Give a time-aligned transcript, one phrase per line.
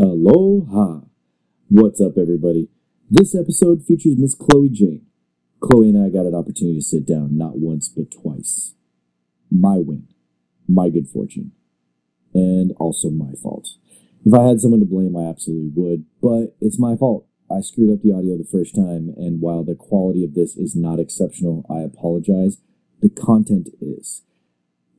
[0.00, 1.00] Aloha!
[1.70, 2.68] What's up, everybody?
[3.10, 5.06] This episode features Miss Chloe Jane.
[5.58, 8.74] Chloe and I got an opportunity to sit down not once but twice.
[9.50, 10.06] My win,
[10.68, 11.50] my good fortune,
[12.32, 13.70] and also my fault.
[14.24, 17.26] If I had someone to blame, I absolutely would, but it's my fault.
[17.50, 20.76] I screwed up the audio the first time, and while the quality of this is
[20.76, 22.58] not exceptional, I apologize.
[23.02, 24.22] The content is.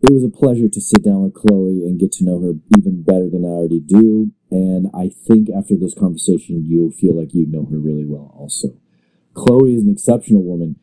[0.01, 3.03] It was a pleasure to sit down with Chloe and get to know her even
[3.03, 7.45] better than I already do, and I think after this conversation, you'll feel like you
[7.47, 8.69] know her really well also.
[9.33, 10.77] Chloe is an exceptional woman.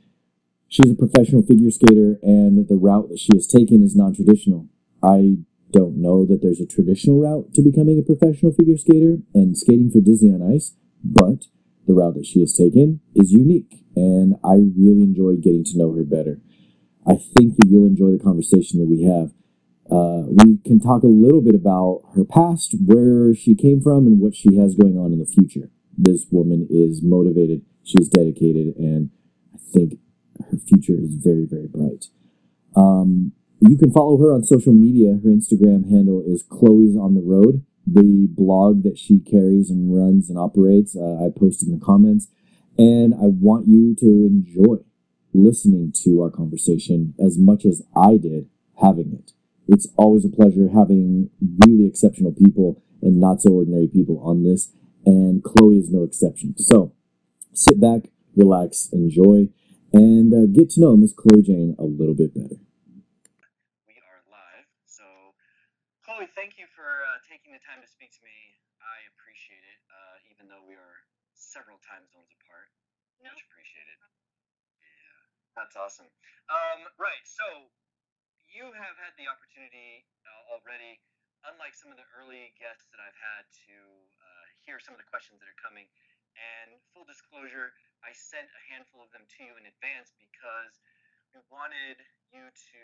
[0.68, 4.68] She's a professional figure skater, and the route that she has taken is non traditional.
[5.02, 5.38] I
[5.72, 9.90] don't know that there's a traditional route to becoming a professional figure skater and skating
[9.90, 11.46] for Disney on Ice, but
[11.86, 15.92] the route that she has taken is unique, and I really enjoyed getting to know
[15.94, 16.40] her better.
[17.06, 19.32] I think that you'll enjoy the conversation that we have.
[19.90, 24.20] Uh, we can talk a little bit about her past, where she came from, and
[24.20, 25.70] what she has going on in the future.
[25.96, 29.10] This woman is motivated, she's dedicated, and
[29.54, 29.98] I think
[30.50, 32.06] her future is very, very bright.
[32.74, 35.18] Um, you can follow her on social media.
[35.22, 37.64] Her Instagram handle is Chloe's on the road.
[37.86, 42.28] The blog that she carries and runs and operates, uh, I posted in the comments.
[42.76, 44.84] And I want you to enjoy
[45.32, 48.50] listening to our conversation as much as I did
[48.80, 49.32] having it.
[49.68, 51.30] It's always a pleasure having
[51.66, 54.72] really exceptional people and not so ordinary people on this,
[55.04, 56.56] and Chloe is no exception.
[56.58, 56.92] So
[57.52, 59.48] sit back, relax, enjoy,
[59.92, 62.60] and uh, get to know Miss Chloe Jane a little bit better.
[63.88, 64.66] We are live.
[64.86, 65.02] So,
[66.04, 68.36] Chloe, thank you for uh, taking the time to speak to me.
[68.82, 70.96] I appreciate it, uh, even though we are
[71.34, 72.70] several time zones apart.
[73.18, 73.32] No.
[73.32, 73.98] Much appreciated.
[74.78, 76.06] Yeah, that's awesome.
[76.52, 77.24] Um, right.
[77.24, 77.72] So,
[78.56, 80.96] you have had the opportunity uh, already,
[81.44, 85.04] unlike some of the early guests that I've had, to uh, hear some of the
[85.12, 85.84] questions that are coming.
[86.40, 90.80] And full disclosure, I sent a handful of them to you in advance because
[91.36, 92.00] we wanted
[92.32, 92.82] you to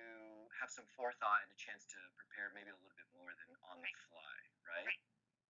[0.60, 3.80] have some forethought and a chance to prepare maybe a little bit more than on
[3.80, 4.36] the fly,
[4.68, 4.92] right?
[4.92, 5.00] Right.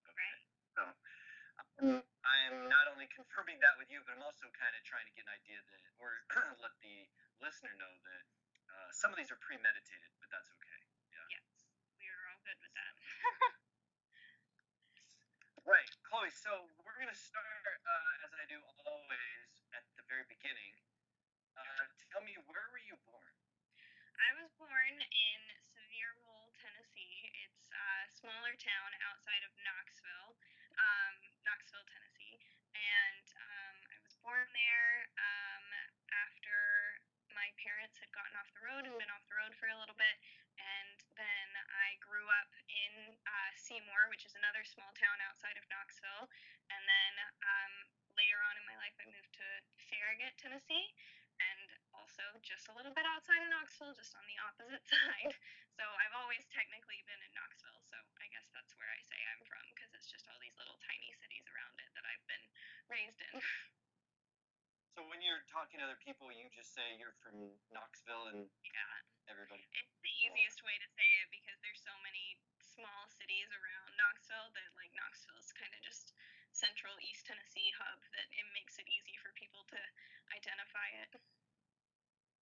[0.07, 0.35] Okay.
[0.79, 0.83] So
[1.83, 5.07] um, I am not only confirming that with you, but I'm also kind of trying
[5.11, 6.23] to get an idea that, or
[6.63, 7.11] let the
[7.43, 8.23] listener know that
[8.69, 10.81] uh, some of these are premeditated, but that's okay.
[11.11, 11.27] Yeah.
[11.33, 11.67] Yes,
[11.99, 12.95] we are all good with that.
[15.63, 16.27] Right, Chloe.
[16.35, 16.51] So
[16.83, 20.75] we're gonna start uh, as I do always at the very beginning.
[21.55, 23.35] Uh, tell me, where were you born?
[24.19, 25.41] I was born in
[25.71, 27.31] Sevierville, Tennessee.
[27.47, 30.35] It's a smaller town outside of Knoxville,
[30.83, 31.15] um,
[31.47, 32.43] Knoxville, Tennessee.
[32.75, 35.67] And um, I was born there um,
[36.11, 36.59] after
[37.37, 39.97] my parents had gotten off the road and been off the road for a little
[39.97, 40.17] bit.
[40.61, 45.65] And then I grew up in uh, Seymour, which is another small town outside of
[45.73, 46.29] Knoxville.
[46.69, 47.75] And then um,
[48.15, 49.47] later on in my life, I moved to
[49.89, 50.93] Farragut, Tennessee
[51.41, 55.35] and also just a little bit outside of Knoxville, just on the opposite side.
[55.75, 57.81] So I've always technically been in Knoxville.
[57.89, 60.79] So I guess that's where I say I'm from because it's just all these little
[60.85, 62.47] tiny cities around it that I've been
[62.91, 63.41] raised in.
[64.93, 68.93] So when you're talking to other people, you just say you're from Knoxville, and yeah,
[69.25, 69.65] everybody.
[69.73, 74.53] it's the easiest way to say it because there's so many small cities around Knoxville
[74.53, 76.13] that like Knoxville is kind of just
[76.53, 79.81] central East Tennessee hub that it makes it easy for people to
[80.37, 81.17] identify it.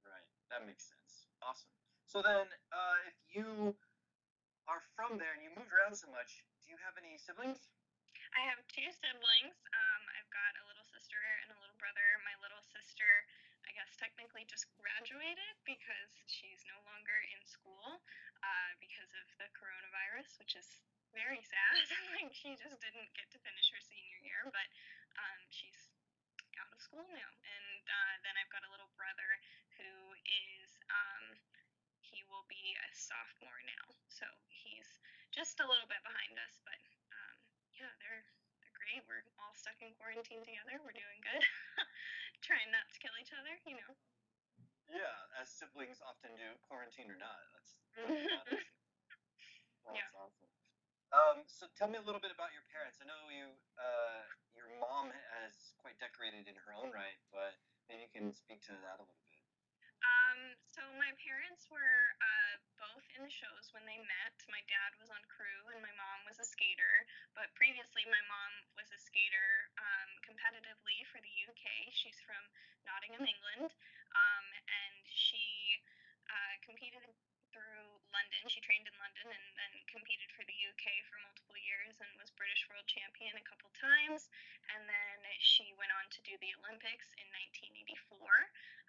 [0.02, 0.26] Right.
[0.50, 1.30] That makes sense.
[1.46, 1.70] Awesome.
[2.10, 3.78] So then, uh, if you
[4.66, 7.70] are from there and you moved around so much, do you have any siblings?
[8.34, 9.58] I have two siblings.
[9.74, 12.06] Um, I've got a little sister and a little brother.
[12.22, 13.26] My little sister,
[13.66, 17.98] I guess, technically just graduated because she's no longer in school
[18.42, 20.68] uh, because of the coronavirus, which is
[21.10, 21.74] very sad.
[22.14, 24.68] like, she just didn't get to finish her senior year, but
[25.18, 25.90] um, she's
[26.62, 27.30] out of school now.
[27.42, 29.30] And uh, then I've got a little brother
[29.74, 29.90] who
[30.22, 31.34] is, um,
[31.98, 33.86] he will be a sophomore now.
[34.06, 35.02] So he's
[35.34, 36.78] just a little bit behind us, but
[37.10, 37.36] um,
[37.74, 38.19] yeah, they're.
[39.10, 40.78] We're all stuck in quarantine together.
[40.86, 41.42] We're doing good.
[42.46, 43.90] Trying not to kill each other, you know.
[44.86, 47.42] Yeah, as siblings often do, quarantine or not.
[47.50, 47.74] That's,
[48.46, 50.06] that's Yeah.
[50.14, 50.46] awesome.
[51.10, 53.02] Um, so tell me a little bit about your parents.
[53.02, 54.22] I know you, uh,
[54.54, 55.10] your mom
[55.42, 57.58] has quite decorated in her own right, but
[57.90, 59.29] maybe you can speak to that a little bit.
[60.30, 64.34] Um, so my parents were uh, both in shows when they met.
[64.46, 67.02] My dad was on crew and my mom was a skater.
[67.34, 69.50] But previously, my mom was a skater
[69.82, 71.90] um, competitively for the UK.
[71.90, 72.38] She's from
[72.86, 73.74] Nottingham, England,
[74.14, 75.82] um, and she
[76.30, 77.02] uh, competed
[77.50, 78.42] through London.
[78.50, 82.30] She trained in London and then competed for the UK for multiple years and was
[82.34, 84.30] British world champion a couple times.
[84.74, 87.26] And then she went on to do the Olympics in
[87.62, 88.16] 1984.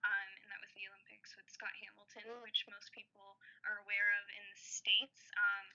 [0.02, 3.38] Um, and that was the Olympics with Scott Hamilton, which most people
[3.70, 5.30] are aware of in the States.
[5.38, 5.66] Um,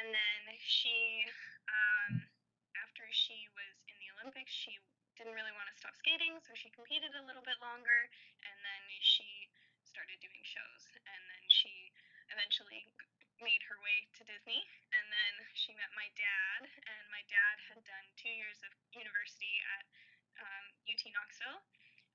[0.00, 1.26] and then she,
[1.68, 2.24] um,
[2.78, 4.80] after she was in the Olympics, she
[5.18, 8.08] didn't really want to stop skating, so she competed a little bit longer,
[8.40, 9.52] and then she
[9.84, 11.92] started doing shows, and then she
[12.30, 12.86] eventually
[13.40, 14.60] made her way to Disney,
[14.92, 19.60] and then she met my dad, and my dad had done two years of university
[19.78, 19.84] at
[20.40, 21.60] um, UT Knoxville,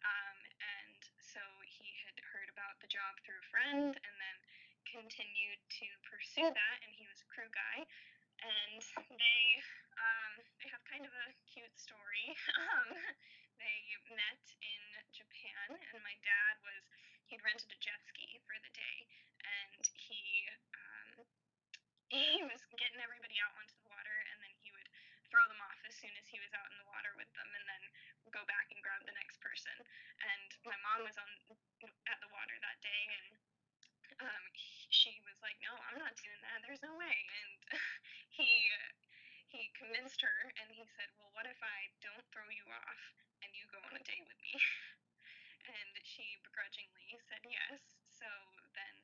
[0.06, 4.38] um, and so he had heard about the job through a friend, and then
[4.86, 7.84] continued to pursue that, and he was a crew guy,
[8.46, 8.82] and
[9.18, 9.42] they
[9.98, 12.36] um, they have kind of a cute story.
[12.56, 12.92] Um,
[13.56, 14.84] they met in
[15.16, 16.84] Japan, and my dad was
[17.30, 18.98] he'd rented a jet ski for the day,
[19.42, 21.26] and he um,
[22.14, 24.90] he was getting everybody out onto the water, and then he would
[25.34, 27.66] throw them off as soon as he was out in the water with them, and
[27.66, 27.84] then
[28.30, 29.74] go back and grab the next person.
[30.22, 31.30] And my mom was on
[32.10, 33.28] at the water that day, and
[34.22, 34.44] um,
[34.94, 36.62] she was like, "No, I'm not doing that.
[36.62, 37.52] There's no way." And
[38.38, 38.70] he
[39.50, 43.02] he convinced her, and he said, "Well, what if I don't throw you off
[43.42, 44.54] and you go on a date with me?"
[45.68, 47.82] and she begrudgingly said yes.
[48.10, 48.28] So
[48.78, 48.96] then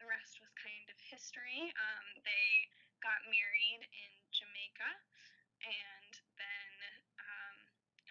[0.00, 1.72] the rest was kind of history.
[1.76, 2.68] Um, they
[3.04, 4.90] got married in Jamaica,
[5.64, 6.72] and then
[7.20, 7.58] um,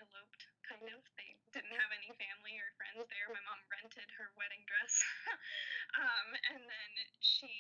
[0.01, 0.43] eloped.
[0.65, 0.97] Kind of.
[1.13, 3.29] They didn't have any family or friends there.
[3.29, 4.97] My mom rented her wedding dress,
[6.01, 6.27] um,
[6.57, 6.91] and then
[7.21, 7.53] she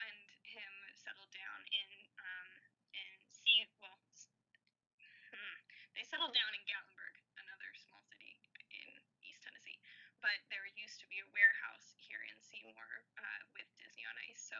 [0.00, 2.50] and him settled down in um,
[2.96, 3.12] in.
[3.84, 3.98] Well,
[5.36, 5.56] hmm,
[5.92, 8.40] they settled down in Gatlinburg, another small city
[8.72, 8.88] in
[9.20, 9.76] East Tennessee.
[10.20, 14.40] But there used to be a warehouse here in Seymour uh, with Disney on Ice,
[14.40, 14.56] so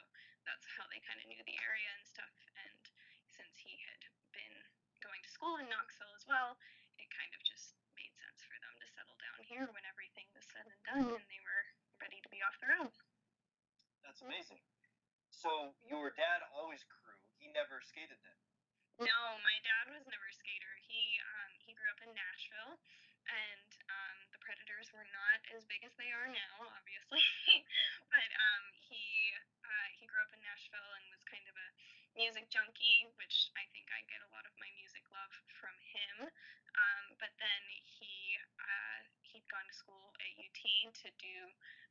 [0.48, 2.32] that's how they kind of knew the area and stuff.
[2.56, 2.80] And
[3.28, 4.00] since he had
[4.32, 4.56] been
[5.04, 6.56] going to school in Knoxville as well,
[6.96, 10.48] it kind of just made sense for them to settle down here when everything was
[10.48, 11.64] said and done and they were
[12.00, 12.92] ready to be off the road.
[14.00, 14.64] That's amazing.
[15.28, 17.20] So your dad always crew.
[17.36, 18.38] He never skated then.
[19.00, 20.74] No, my dad was never a skater.
[20.84, 22.76] He um, he grew up in Nashville,
[23.30, 27.22] and um, the Predators were not as big as they are now, obviously.
[28.12, 31.68] but um, he uh, he grew up in Nashville and was kind of a
[32.18, 36.26] music junkie, which I think I get a lot of my music love from him.
[36.74, 39.00] Um, but then he uh,
[39.30, 40.62] he'd gone to school at UT
[41.06, 41.36] to do,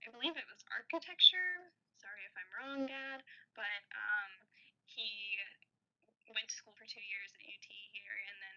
[0.04, 1.72] I believe it was architecture.
[2.00, 3.24] Sorry if I'm wrong, Dad,
[3.56, 4.32] but um,
[4.88, 5.40] he
[6.32, 8.56] went to school for two years at UT here, and then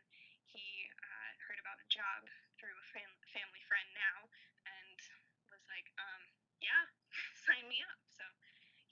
[0.53, 2.29] he uh, heard about a job
[2.61, 4.29] through a fam- family friend now,
[4.69, 5.01] and
[5.49, 6.23] was like, um,
[6.61, 6.85] yeah,
[7.49, 8.01] sign me up.
[8.13, 8.25] So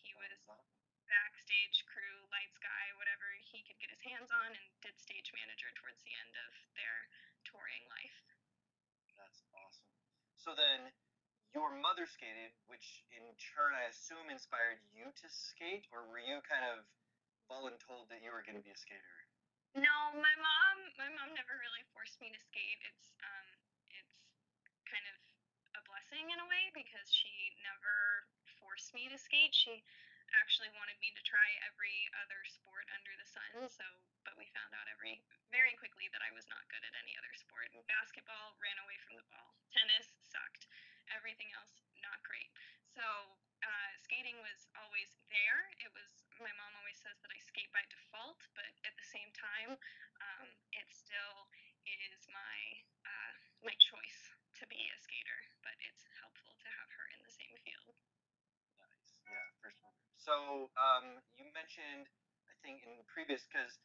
[0.01, 0.41] he was
[1.05, 5.69] backstage crew, lights guy, whatever he could get his hands on, and did stage manager
[5.77, 7.11] towards the end of their
[7.45, 8.19] touring life.
[9.19, 9.93] That's awesome.
[10.41, 10.89] So then,
[11.53, 16.41] your mother skated, which in turn I assume inspired you to skate, or were you
[16.47, 16.87] kind of
[17.51, 19.19] voluntold that you were going to be a skater?
[19.78, 22.82] No, my mom, my mom never really forced me to skate.
[22.90, 23.49] It's um,
[23.94, 24.19] it's
[24.82, 25.19] kind of
[25.78, 27.31] a blessing in a way because she
[27.62, 28.26] never
[28.58, 29.55] forced me to skate.
[29.55, 29.87] She
[30.43, 33.70] actually wanted me to try every other sport under the sun.
[33.70, 33.87] So,
[34.26, 35.22] but we found out every
[35.55, 37.70] very quickly that I was not good at any other sport.
[37.87, 39.54] Basketball ran away from the ball.
[39.71, 40.66] Tennis sucked.
[41.14, 42.50] Everything else not great.
[42.95, 43.05] So,
[43.61, 45.69] uh, skating was always there.
[45.85, 49.29] It was my mom always says that I skate by default, but at the same
[49.37, 49.76] time,
[50.25, 51.50] um, it still
[51.85, 52.59] is my
[53.05, 53.35] uh,
[53.67, 54.21] my choice
[54.61, 55.40] to be a skater.
[55.61, 57.93] But it's helpful to have her in the same field.
[58.81, 59.12] Nice.
[59.29, 59.97] Yeah, for sure.
[60.17, 62.09] So um, you mentioned,
[62.49, 63.76] I think in previous, because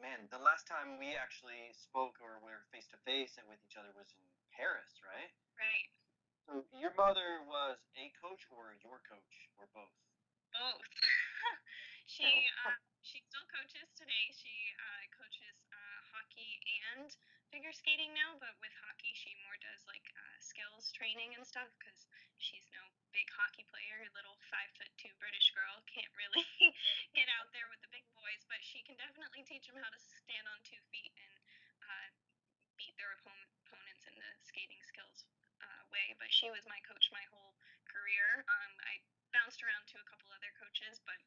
[0.00, 3.80] man, the last time we actually spoke or were face to face and with each
[3.80, 5.32] other was in Paris, right?
[5.56, 5.88] Right.
[6.44, 9.96] So your mother was a coach or your coach or both?
[10.52, 10.84] Both.
[12.14, 12.28] she
[12.68, 14.28] uh, she still coaches today.
[14.28, 16.60] She uh, coaches uh, hockey
[16.92, 17.08] and
[17.48, 21.72] figure skating now, but with hockey she more does like uh, skills training and stuff
[21.80, 22.04] because
[22.36, 22.84] she's no
[23.16, 24.04] big hockey player.
[24.12, 26.44] Little five foot two British girl can't really
[27.18, 30.00] get out there with the big boys, but she can definitely teach them how to
[30.20, 31.34] stand on two feet and
[31.88, 32.08] uh,
[32.76, 35.24] beat their opponent, opponents in the skating skills
[35.60, 36.14] uh, way.
[36.18, 37.54] But she was my coach my whole
[37.86, 38.42] career.
[38.46, 39.02] Um, I
[39.34, 41.18] bounced around to a couple other coaches, but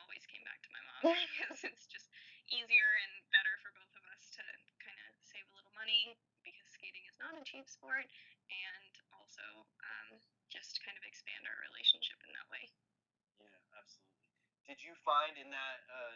[0.00, 2.08] always came back to my mom because it's just
[2.48, 4.44] easier and better for both of us to
[4.80, 8.08] kind of save a little money because skating is not a cheap sport
[8.50, 9.44] and also
[9.84, 10.18] um,
[10.50, 12.64] just kind of expand our relationship in that way.
[13.40, 13.48] Yeah.
[13.78, 14.20] absolutely.
[14.68, 16.14] Did you find in that, uh,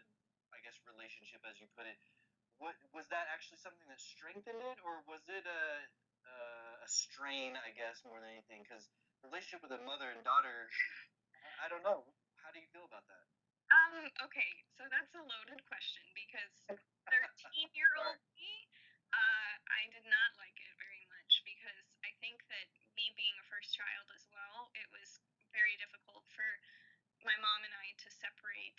[0.55, 1.99] I guess, relationship, as you put it,
[2.57, 6.06] what was that actually something that strengthened it, or was it a uh,
[6.87, 7.59] a strain?
[7.59, 8.87] I guess more than anything, because
[9.27, 10.71] relationship with a mother and daughter,
[11.59, 12.07] I don't know.
[12.39, 13.27] How do you feel about that?
[13.75, 16.55] Um, okay, so that's a loaded question because
[17.11, 18.71] 13 year old me,
[19.11, 23.47] uh, I did not like it very much because I think that me being a
[23.51, 25.19] first child as well, it was
[25.51, 26.47] very difficult for
[27.27, 28.79] my mom and I to separate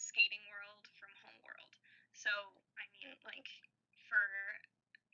[0.00, 1.72] skating world from home world.
[2.16, 2.32] So,
[2.80, 3.48] I mean, like,
[4.08, 4.24] for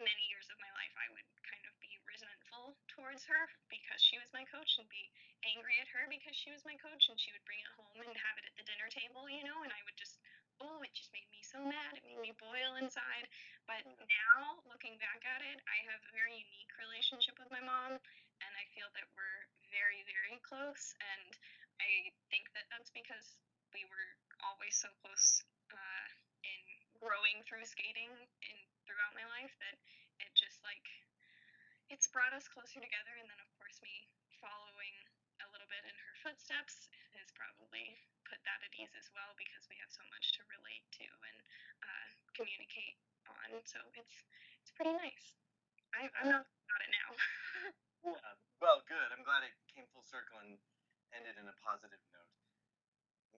[0.02, 4.18] many years of my life, I would kind of be resentful towards her because she
[4.18, 5.10] was my coach and be
[5.46, 8.14] angry at her because she was my coach and she would bring it home and
[8.14, 10.18] have it at the dinner table, you know, and I would just,
[10.62, 11.94] oh, it just made me so mad.
[11.94, 13.26] It made me boil inside.
[13.66, 17.98] But now, looking back at it, I have a very unique relationship with my mom
[18.42, 20.94] and I feel that we're very, very close.
[20.98, 21.34] And
[21.82, 23.38] I think that that's because
[23.74, 24.10] we were
[24.46, 25.42] always so close
[25.74, 26.06] uh,
[26.42, 26.62] in
[26.98, 29.76] growing through skating and throughout my life that
[30.24, 30.88] it just like
[31.92, 34.08] it's brought us closer together and then of course me
[34.40, 34.96] following
[35.44, 36.88] a little bit in her footsteps
[37.20, 37.92] has probably
[38.24, 41.38] put that at ease as well because we have so much to relate to and
[41.84, 42.96] uh, communicate
[43.28, 44.24] on so it's
[44.64, 45.36] it's pretty nice.
[45.92, 47.08] I, i'm not about it now.
[48.16, 48.32] Yeah
[48.64, 49.12] well good.
[49.12, 50.56] I'm glad it came full circle and
[51.12, 52.37] ended in a positive note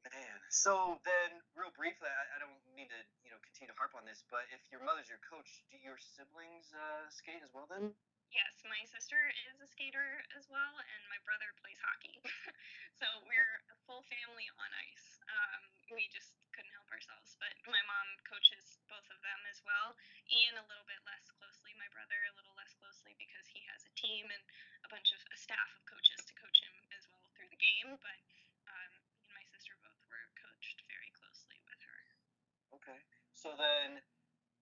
[0.09, 3.93] Man, so then, real briefly, I, I, don't need to, you know, continue to harp
[3.93, 7.69] on this, but if your mother's your coach, do your siblings uh, skate as well
[7.69, 7.93] then?
[8.33, 9.19] Yes, my sister
[9.51, 12.17] is a skater as well, and my brother plays hockey.
[13.01, 15.21] so we're a full family on ice.
[15.29, 17.35] Um, we just couldn't help ourselves.
[17.43, 19.99] But my mom coaches both of them as well.
[20.31, 23.83] Ian a little bit less closely, my brother a little less closely because he has
[23.83, 24.43] a team and
[24.87, 27.99] a bunch of a staff of coaches to coach him as well through the game.
[27.99, 28.21] But
[28.71, 28.93] um,
[29.71, 32.01] sister both were coached very closely with her.
[32.75, 32.99] Okay.
[33.39, 34.03] So then,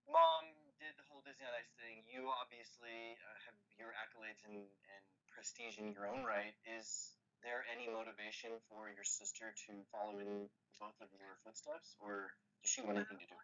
[0.05, 0.45] mom
[0.77, 2.05] did the whole Disney on Ice thing.
[2.05, 6.53] You obviously uh, have your accolades and, and prestige in your own right.
[6.69, 12.29] Is there any motivation for your sister to follow in both of your footsteps, or
[12.61, 13.39] does she want anything to do?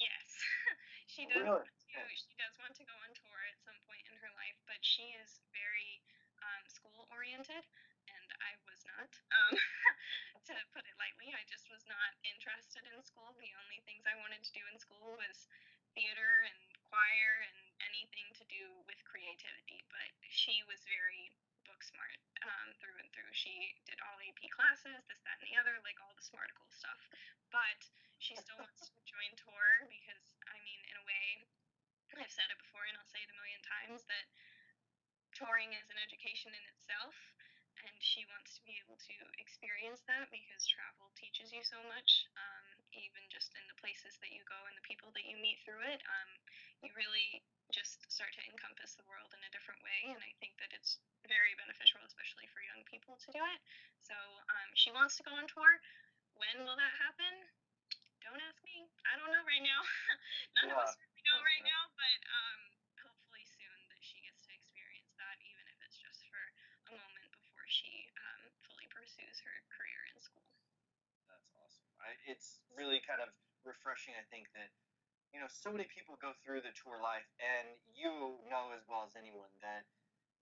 [0.00, 0.28] Yes,
[1.12, 1.44] she does.
[1.44, 1.52] Really?
[1.52, 4.56] Want to, she does want to go on tour at some point in her life,
[4.64, 6.00] but she is very
[6.40, 7.60] um, school oriented
[8.08, 9.10] and I was not.
[9.32, 9.54] Um,
[10.44, 13.32] to put it lightly, I just was not interested in school.
[13.40, 15.48] The only things I wanted to do in school was
[15.96, 17.56] theater and choir and
[17.88, 19.80] anything to do with creativity.
[19.88, 21.32] But she was very
[21.64, 23.32] book smart um, through and through.
[23.32, 27.00] She did all AP classes, this, that, and the other, like all the smarticle stuff.
[27.48, 27.80] But
[28.20, 31.26] she still wants to join tour because, I mean, in a way,
[32.20, 34.28] I've said it before and I'll say it a million times that
[35.32, 37.16] touring is an education in itself
[37.84, 42.26] and she wants to be able to experience that because travel teaches you so much
[42.36, 45.60] um, even just in the places that you go and the people that you meet
[45.62, 46.30] through it um,
[46.80, 50.56] you really just start to encompass the world in a different way and i think
[50.60, 53.60] that it's very beneficial especially for young people to do it.
[54.04, 55.80] So um, she wants to go on tour.
[56.36, 57.32] When will that happen?
[58.20, 58.88] Don't ask me.
[59.08, 59.80] I don't know right now.
[60.60, 60.76] None yeah.
[60.76, 62.60] of us really know right now but um,
[63.00, 66.42] hopefully soon that she gets to experience that even if it's just for
[66.92, 70.48] a moment before she um, fully pursues her career in school.
[71.28, 71.88] That's awesome.
[72.00, 73.30] I, it's really kind of
[73.64, 74.72] refreshing, I think, that
[75.32, 79.04] you know so many people go through the tour life, and you know as well
[79.04, 79.84] as anyone that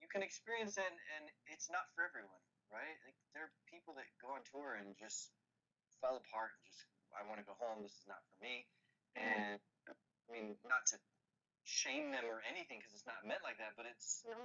[0.03, 2.99] you can experience it, and it's not for everyone, right?
[3.07, 5.31] Like there are people that go on tour and just
[6.03, 6.83] fall apart and just
[7.15, 7.85] I want to go home.
[7.85, 8.67] This is not for me.
[9.15, 10.97] And I mean, not to
[11.63, 14.37] shame them or anything because it's not meant like that, but it's no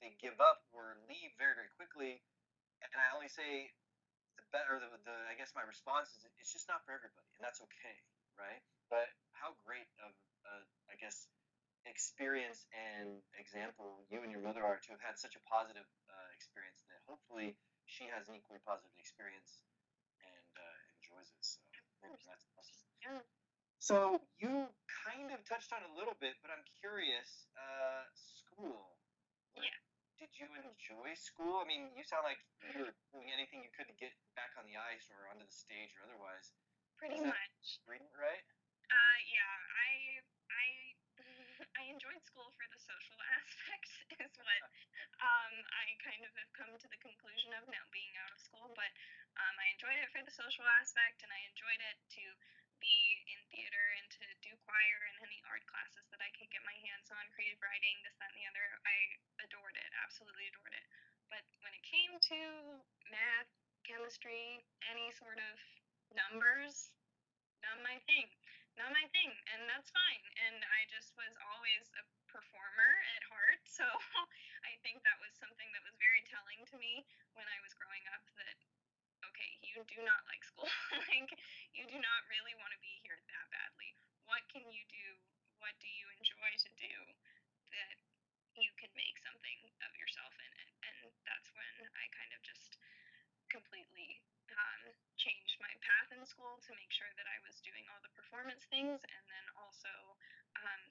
[0.00, 2.22] they give up or leave very very quickly.
[2.80, 3.72] And I only say
[4.36, 7.42] the better the, the I guess my response is it's just not for everybody, and
[7.44, 7.96] that's okay,
[8.36, 8.60] right?
[8.92, 10.12] But how great of
[10.46, 11.28] uh, I guess
[11.86, 16.28] experience and example you and your mother are to have had such a positive uh,
[16.34, 17.54] experience that hopefully
[17.86, 19.62] she has an equally positive experience
[20.18, 21.42] and uh, enjoys it.
[21.46, 21.62] So
[22.26, 23.22] that's awesome.
[23.78, 24.66] So you
[25.06, 27.46] kind of touched on a little bit, but I'm curious.
[27.54, 28.98] Uh, school.
[29.54, 29.85] Yeah
[30.16, 31.60] did you enjoy school?
[31.60, 34.64] I mean, you sound like you were doing anything you could to get back on
[34.64, 36.52] the ice or onto the stage or otherwise.
[36.96, 37.80] Pretty much.
[38.16, 38.44] right?
[38.88, 39.90] Uh, yeah, I
[40.48, 40.66] I
[41.80, 44.62] I enjoyed school for the social aspect is what
[45.20, 48.72] um, I kind of have come to the conclusion of now being out of school.
[48.72, 48.88] But
[49.36, 52.24] um, I enjoyed it for the social aspect, and I enjoyed it to
[52.80, 52.98] be
[53.30, 56.76] in theater and to do choir and any art classes that I could get my
[56.84, 58.66] hands on, creative writing, this, that, and the other.
[58.84, 58.96] I
[59.48, 60.86] adored it, absolutely adored it.
[61.32, 62.40] But when it came to
[63.10, 63.50] math,
[63.86, 65.54] chemistry, any sort of
[66.14, 66.90] numbers,
[67.62, 68.26] not my thing.
[68.76, 70.24] Not my thing, and that's fine.
[70.44, 73.86] And I just was always a performer at heart, so
[74.68, 77.00] I think that was something that was very telling to me
[77.32, 78.58] when I was growing up that
[79.30, 80.68] okay, you do not like school.
[81.10, 81.30] like
[81.74, 83.94] you do not really want to be here that badly.
[84.26, 85.06] What can you do?
[85.62, 86.96] What do you enjoy to do
[87.72, 87.96] that
[88.56, 90.70] you can make something of yourself in it?
[90.84, 92.76] And that's when I kind of just
[93.48, 94.20] completely
[94.56, 94.82] um,
[95.20, 98.64] changed my path in school to make sure that I was doing all the performance
[98.68, 99.92] things and then also
[100.60, 100.82] um,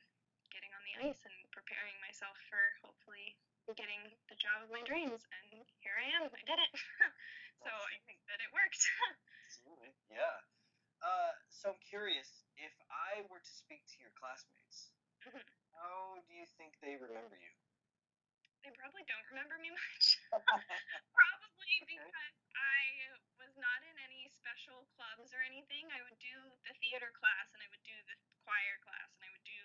[0.55, 3.35] getting on the ice and preparing myself for hopefully
[3.75, 3.99] getting
[4.31, 5.19] the job of my dreams.
[5.35, 6.31] And here I am.
[6.31, 6.71] I did it.
[7.65, 8.79] so I think that it worked.
[9.51, 9.91] Absolutely.
[10.07, 10.39] Yeah.
[11.03, 14.95] Uh, so I'm curious if I were to speak to your classmates,
[15.27, 15.41] Mhm.
[15.75, 17.51] how do you think they remember you?
[18.65, 20.17] they probably don't remember me much.
[21.13, 22.81] probably because I
[23.37, 25.85] was not in any special clubs or anything.
[25.93, 26.33] I would do
[26.65, 29.64] the theater class and I would do the choir class and I would do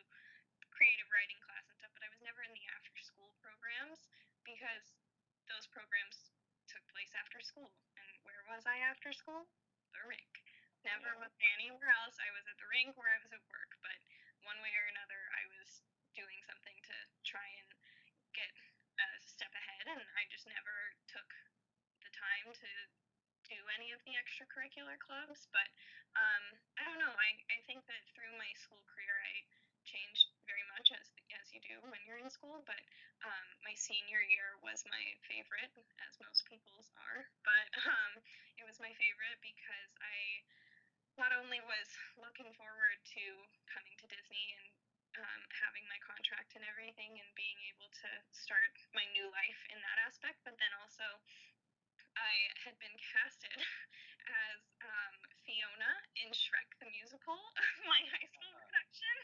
[0.81, 4.09] creative writing class and stuff, but I was never in the after school programs
[4.49, 4.97] because
[5.45, 6.33] those programs
[6.73, 7.69] took place after school.
[8.01, 9.45] And where was I after school?
[9.93, 10.41] The rink.
[10.81, 12.17] Never was I anywhere else.
[12.17, 14.01] I was at the rink where I was at work, but
[14.49, 15.85] one way or another, I was
[16.17, 16.97] doing something to
[17.29, 17.69] try and
[18.33, 18.49] get
[18.97, 21.29] a step ahead, and I just never took
[22.01, 22.71] the time to
[23.45, 25.45] do any of the extracurricular clubs.
[25.53, 25.69] But
[26.17, 27.13] um, I don't know.
[27.13, 29.45] I, I think that through my school career, I
[29.85, 31.07] changed very much as
[31.39, 32.67] as you do when you're in school.
[32.67, 32.83] But
[33.23, 35.71] um, my senior year was my favorite,
[36.03, 37.23] as most people's are.
[37.47, 38.13] But um,
[38.59, 40.43] it was my favorite because I
[41.15, 41.89] not only was
[42.19, 43.25] looking forward to
[43.71, 44.67] coming to Disney and
[45.23, 49.79] um, having my contract and everything and being able to start my new life in
[49.83, 51.07] that aspect, but then also
[52.19, 52.35] I
[52.67, 53.59] had been casted
[54.51, 55.15] as um,
[55.47, 57.39] Fiona in Shrek the Musical,
[57.91, 59.17] my high school production,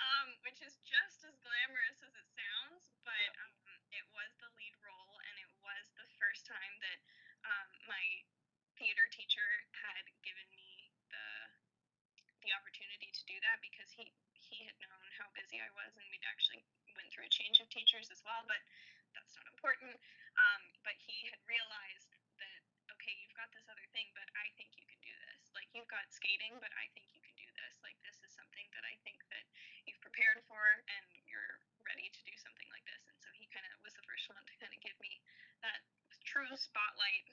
[0.00, 3.54] um, which is just as glamorous as it sounds, but um,
[3.92, 6.98] it was the lead role and it was the first time that
[7.44, 8.04] um, my
[8.80, 9.06] theater
[9.42, 11.26] teacher had given me the
[12.46, 14.06] the opportunity to do that because he
[14.38, 16.62] he had known how busy I was and we'd actually
[16.94, 18.60] went through a change of teachers as well, but
[19.16, 19.96] that's not important.
[20.36, 22.60] Um, but he had realized that
[22.94, 25.50] okay, you've got this other thing, but I think you can do this.
[25.56, 27.74] Like you've got skating, but I think you can do this.
[27.82, 29.42] Like this is something that I think that
[29.90, 33.02] you've prepared for and you're ready to do something like this.
[33.10, 35.18] And so he kind of was the first one to kind of give me
[35.66, 35.82] that
[36.22, 37.26] true spotlight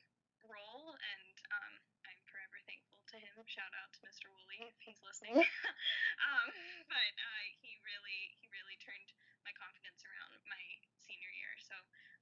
[0.48, 1.74] role and um,
[2.08, 3.39] I'm forever thankful to him.
[3.50, 4.30] Shout out to Mr.
[4.30, 5.34] Woolley if he's listening.
[6.30, 6.54] um,
[6.86, 9.10] but uh, he really he really turned
[9.42, 10.64] my confidence around my
[11.02, 11.58] senior year.
[11.58, 11.74] So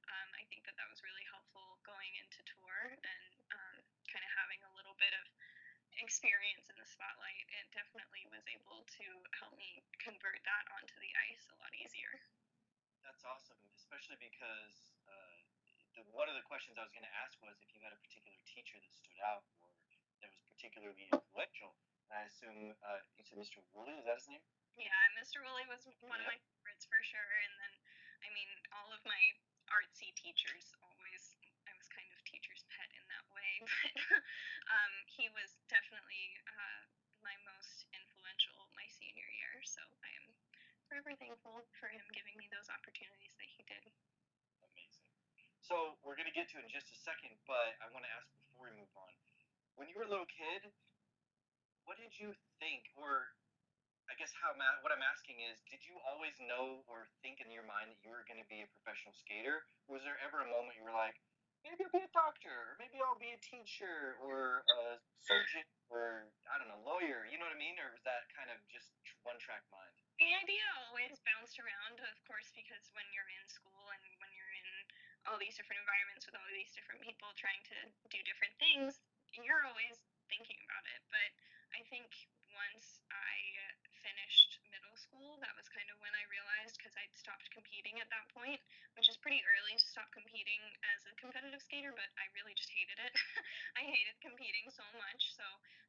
[0.07, 4.31] um, I think that that was really helpful going into tour and um, kind of
[4.39, 5.27] having a little bit of
[5.99, 7.43] experience in the spotlight.
[7.51, 12.23] It definitely was able to help me convert that onto the ice a lot easier.
[13.03, 15.43] That's awesome, especially because uh,
[15.91, 17.99] the, one of the questions I was going to ask was if you had a
[17.99, 19.66] particular teacher that stood out or
[20.21, 21.75] that was particularly influential.
[22.09, 23.59] And I assume uh, you said Mr.
[23.75, 24.43] Woolley, is that his name?
[24.77, 25.41] Yeah, Mr.
[25.41, 27.33] Woolley was one of my favorites for sure.
[27.43, 27.73] And then,
[28.23, 29.21] I mean, all of my
[29.73, 31.35] artsy teachers always,
[31.67, 33.51] I was kind of teacher's pet in that way.
[33.67, 36.81] But um, he was definitely uh,
[37.25, 39.53] my most influential my senior year.
[39.65, 40.27] So I am
[40.87, 43.83] forever thankful for him giving me those opportunities that he did.
[44.63, 45.11] Amazing.
[45.65, 48.11] So we're going to get to it in just a second, but I want to
[48.15, 49.11] ask before we move on.
[49.77, 50.73] When you were a little kid,
[51.85, 53.29] what did you think, or
[54.09, 57.61] I guess how what I'm asking is, did you always know or think in your
[57.61, 59.69] mind that you were going to be a professional skater?
[59.85, 61.13] Was there ever a moment you were like,
[61.61, 65.61] maybe I'll be a doctor, or maybe I'll be a teacher, or a surgeon,
[65.93, 67.29] or I don't know, lawyer?
[67.29, 67.77] You know what I mean?
[67.77, 68.89] Or was that kind of just
[69.21, 69.93] one track mind?
[70.17, 74.53] The idea always bounced around, of course, because when you're in school and when you're
[74.57, 74.69] in
[75.29, 77.77] all these different environments with all these different people trying to
[78.09, 79.03] do different things,
[79.45, 81.01] you're always thinking about it.
[81.09, 81.29] But
[81.75, 82.09] I think
[82.55, 83.35] once I
[84.01, 88.07] finished middle school, that was kind of when I realized because I'd stopped competing at
[88.13, 88.61] that point,
[88.95, 90.61] which is pretty early to stop competing
[90.95, 93.13] as a competitive skater, but I really just hated it.
[93.79, 95.35] I hated competing so much.
[95.35, 95.45] So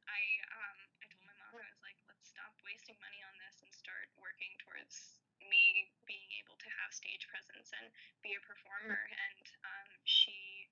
[0.09, 3.63] I um, I told my mom, I was like, let's stop wasting money on this
[3.63, 7.87] and start working towards me being able to have stage presence and
[8.21, 8.99] be a performer.
[9.09, 10.67] And um, she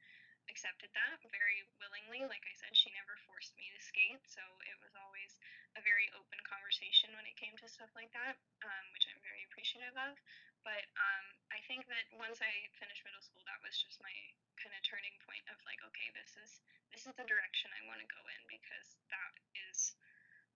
[0.52, 2.24] accepted that very willingly.
[2.28, 5.38] Like I said, she never forced me to skate, so it was always
[5.78, 9.44] a very open conversation when it came to stuff like that, um, which I'm very
[9.48, 10.18] appreciative of.
[10.66, 14.12] But um, I think that once I finished middle school, that was just my
[14.60, 16.60] kind of turning point of like, okay, this is
[16.92, 19.34] this is the direction I want to go in because that
[19.70, 19.96] is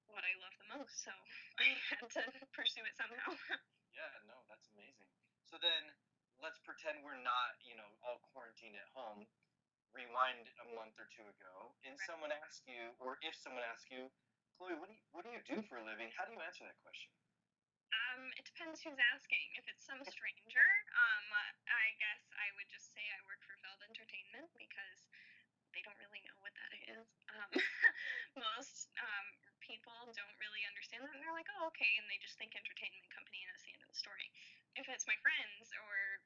[0.10, 1.06] what I love the most.
[1.06, 1.13] So
[1.62, 2.23] I had to
[2.56, 3.36] pursue it somehow.
[3.91, 5.12] Yeah, no, that's amazing.
[5.43, 5.91] So then
[6.39, 9.27] let's pretend we're not, you know, all quarantined at home.
[9.91, 14.08] Rewind a month or two ago, and someone asks you, or if someone asks you,
[14.56, 16.08] Chloe, what do you what do you do for a living?
[16.15, 17.12] How do you answer that question?
[17.91, 19.51] Um, it depends who's asking.
[19.60, 21.25] If it's some stranger, um,
[21.67, 25.12] I guess I would just say I work for Feld Entertainment because
[25.75, 27.08] they don't really know what that is.
[27.36, 27.51] Um,
[28.47, 29.27] most um,
[29.63, 33.08] people don't really understand that, and they're like, "Oh, okay," and they just think entertainment
[33.12, 34.27] company, and that's the end of the story.
[34.80, 36.23] If it's my friends or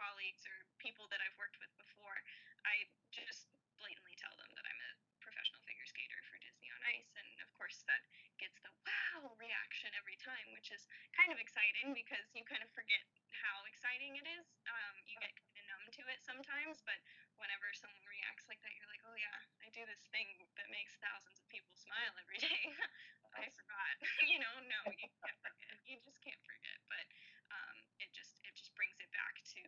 [0.00, 2.16] colleagues or people that I've worked with before,
[2.64, 7.12] I just blatantly tell them that I'm a professional figure skater for Disney on Ice,
[7.20, 8.00] and of course that
[8.40, 12.72] gets the wow reaction every time, which is kind of exciting because you kind of
[12.72, 14.48] forget how exciting it is.
[14.64, 16.96] Um, you get kind of numb to it sometimes, but
[17.36, 20.96] whenever someone reacts like that, you're like, oh yeah, I do this thing that makes
[21.00, 22.72] thousands of people smile every day.
[23.34, 23.94] I forgot.
[24.30, 25.74] you know, no, you can't forget.
[25.86, 26.78] You just can't forget.
[26.90, 27.06] But
[27.54, 29.60] um, it just it just brings it back to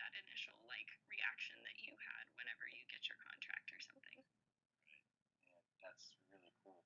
[0.00, 4.20] that initial like reaction that you had whenever you get your contract or something.
[4.88, 6.82] Yeah, that's really cool.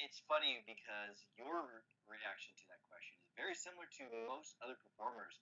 [0.00, 5.38] It's funny because your reaction to that question is very similar to most other performers.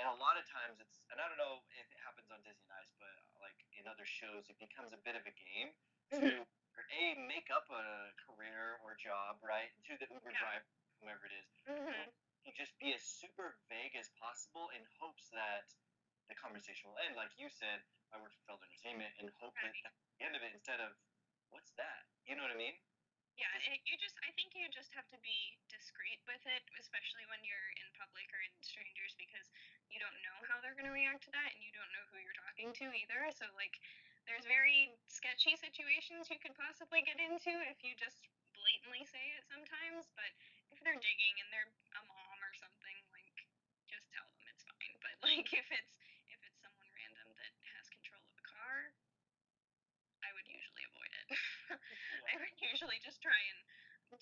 [0.00, 2.64] And a lot of times it's, and I don't know if it happens on Disney
[2.72, 3.12] on Ice, but
[3.44, 5.68] like in other shows, it becomes a bit of a game
[6.16, 9.68] to A, make up a career or job, right?
[9.88, 10.40] to the Uber Yeah.
[10.40, 10.68] driver,
[11.00, 12.08] whomever it is, Mm-hmm.
[12.44, 15.68] you just be as super vague as possible in hopes that
[16.28, 17.16] the conversation will end.
[17.16, 20.42] Like you said, I work for Feld Entertainment and hope that at the end of
[20.42, 20.96] it, instead of,
[21.50, 22.06] what's that?
[22.24, 22.76] You know what I mean?
[23.36, 27.24] Yeah, it, you just I think you just have to be discreet with it, especially
[27.32, 29.48] when you're in public or in strangers because
[29.88, 32.20] you don't know how they're going to react to that and you don't know who
[32.20, 33.20] you're talking to either.
[33.32, 33.80] So like
[34.26, 38.22] there's very sketchy situations you could possibly get into if you just
[38.54, 40.30] blatantly say it sometimes, but
[40.70, 43.46] if they're digging and they're a mom or something like
[43.90, 44.94] just tell them it's fine.
[45.02, 45.94] But like if it's
[46.30, 48.94] if it's someone random that has control of a car,
[50.22, 51.28] I would usually avoid it.
[52.30, 53.60] I would usually just try and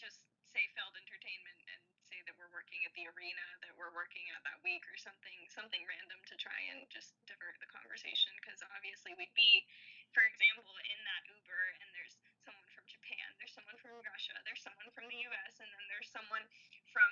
[0.01, 0.25] just
[0.57, 1.83] say Feld Entertainment and
[2.21, 5.41] say that we're working at the arena that we're working at that week or something,
[5.49, 8.29] something random to try and just divert the conversation.
[8.45, 9.65] Because obviously we'd be,
[10.13, 14.61] for example, in that Uber and there's someone from Japan, there's someone from Russia, there's
[14.61, 16.45] someone from the U.S., and then there's someone
[16.93, 17.09] from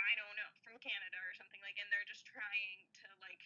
[0.00, 3.44] I don't know from Canada or something like, and they're just trying to like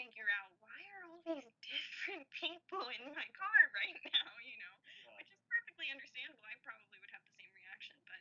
[0.00, 4.76] figure out why are all these different people in my car right now, you know
[5.20, 6.44] which is perfectly understandable.
[6.44, 8.20] I probably would have the same reaction, but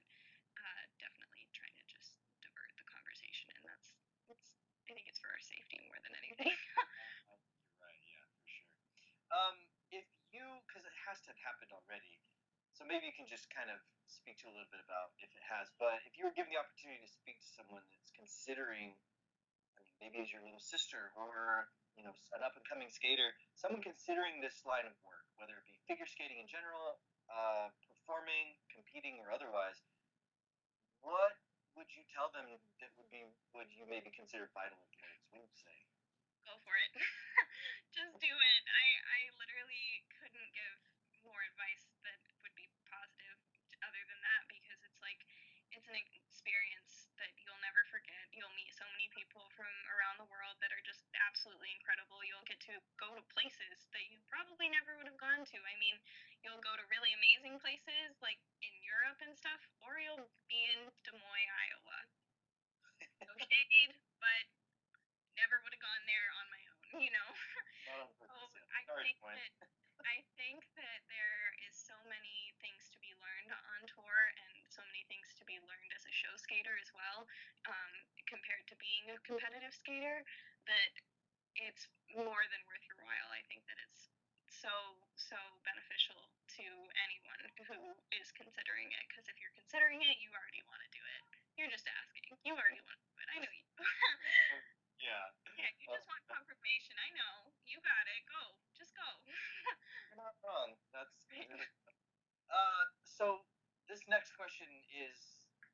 [0.65, 3.93] uh, definitely trying to just divert the conversation, and that's
[4.29, 4.55] it's.
[4.85, 6.53] I think it's for our safety more than anything.
[6.53, 8.69] You're right, yeah, for sure.
[9.33, 9.55] Um,
[9.89, 12.21] if you, because it has to have happened already,
[12.77, 15.41] so maybe you can just kind of speak to a little bit about if it
[15.47, 15.71] has.
[15.81, 18.93] But if you were given the opportunity to speak to someone that's considering,
[19.73, 23.33] I mean, maybe as your little sister or you know an up and coming skater,
[23.55, 26.99] someone considering this line of work, whether it be figure skating in general,
[27.31, 29.79] uh, performing, competing, or otherwise,
[31.01, 31.33] what
[31.75, 32.47] would you tell them
[32.79, 35.27] that would be would you maybe consider vital importance?
[35.31, 35.77] What would you say?
[36.47, 36.91] Go for it.
[37.97, 38.61] just do it.
[38.65, 40.79] I I literally couldn't give
[41.27, 43.38] more advice that would be positive
[43.83, 45.19] other than that because it's like
[45.75, 48.31] it's an experience that you'll never forget.
[48.31, 52.23] You'll meet so many people from around the world that are just absolutely incredible.
[52.23, 55.57] You'll get to go to places that you probably never would have gone to.
[55.59, 55.99] I mean,
[56.43, 60.93] you'll go to really amazing places like in Europe and stuff, or you'll be in
[61.02, 62.00] Des Moines, Iowa.
[63.26, 63.91] No shade,
[64.24, 64.45] but
[65.36, 67.30] never would have gone there on my own, you know?
[67.86, 68.34] So
[68.74, 69.54] I think that
[70.06, 74.82] I think that there is so many things to be learned on tour and so
[74.89, 77.30] many things to be learned as a show skater as well,
[77.69, 77.93] um,
[78.30, 80.26] compared to being a competitive skater,
[80.69, 80.91] that
[81.58, 83.30] it's more than worth your while.
[83.34, 84.10] I think that it's
[84.50, 86.67] so so beneficial to
[87.03, 87.79] anyone who
[88.15, 91.21] is considering it because if you're considering it, you already want to do it.
[91.59, 92.31] You're just asking.
[92.47, 93.27] You already want to do it.
[93.31, 93.65] I know you.
[94.95, 95.27] Yeah.
[95.59, 96.95] yeah, you just want confirmation.
[96.97, 97.51] I know.
[97.67, 98.25] You got it.
[98.31, 98.57] Go.
[98.73, 99.05] Just go.
[100.09, 100.73] You're not wrong.
[100.95, 101.67] That's really
[102.49, 103.43] uh, so
[103.89, 105.17] this next question is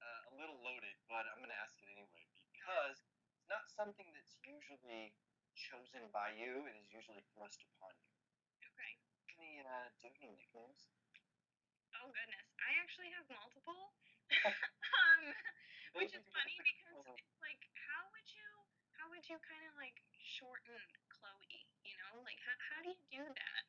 [0.02, 3.04] uh, a little loaded, but I'm going to ask it anyway because
[3.38, 5.14] it's not something that's usually
[5.54, 6.66] chosen by you.
[6.68, 8.21] It is usually thrust upon you.
[9.42, 10.86] Any uh, do any nicknames?
[11.98, 13.90] Oh goodness, I actually have multiple.
[14.38, 15.34] um,
[15.98, 18.46] which is funny because it's like, how would you,
[19.02, 20.78] how would you kind of like shorten
[21.10, 21.66] Chloe?
[21.82, 23.62] You know, like how, how do you do that?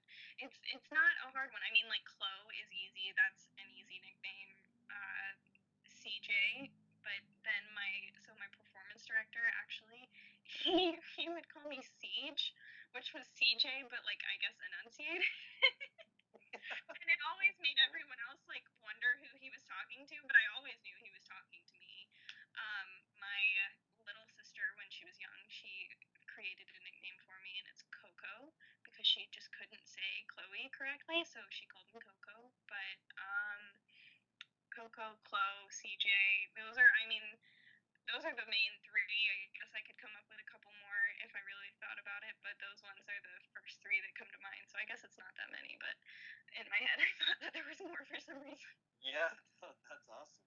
[0.45, 1.65] It's it's not a hard one.
[1.65, 3.17] I mean, like Chloe is easy.
[3.17, 4.53] That's an easy nickname.
[4.93, 5.33] Uh,
[5.89, 6.69] CJ,
[7.01, 10.05] but then my so my performance director actually
[10.45, 12.53] he he would call me Siege,
[12.93, 15.25] which was CJ, but like I guess enunciated.
[17.01, 20.45] and it always made everyone else like wonder who he was talking to, but I
[20.57, 22.09] always knew he was talking to me.
[22.57, 23.43] Um, my
[24.05, 25.89] little sister, when she was young, she
[26.29, 28.53] created a nickname for me, and it's Coco
[28.85, 32.53] because she just couldn't say Chloe correctly, so she called me Coco.
[32.69, 33.63] But um,
[34.73, 36.09] Coco, Chloe, CJ,
[36.57, 37.25] those are, I mean,
[38.13, 39.25] those are the main three.
[39.33, 42.21] I guess I could come up with a couple more if I really thought about
[42.29, 44.69] it, but those ones are the first three that come to mind.
[44.69, 45.97] So I guess it's not that many, but
[46.61, 48.73] in my head I thought that there was more for some reason.
[49.01, 49.33] Yeah,
[49.89, 50.45] that's awesome.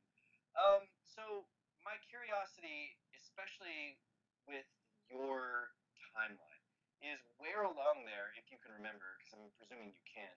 [0.53, 1.49] Um, so
[1.81, 3.97] my curiosity, especially
[4.45, 4.69] with
[5.09, 5.73] your
[6.13, 6.61] timeline,
[7.01, 10.31] is where along there, if you can remember, because I'm presuming you can,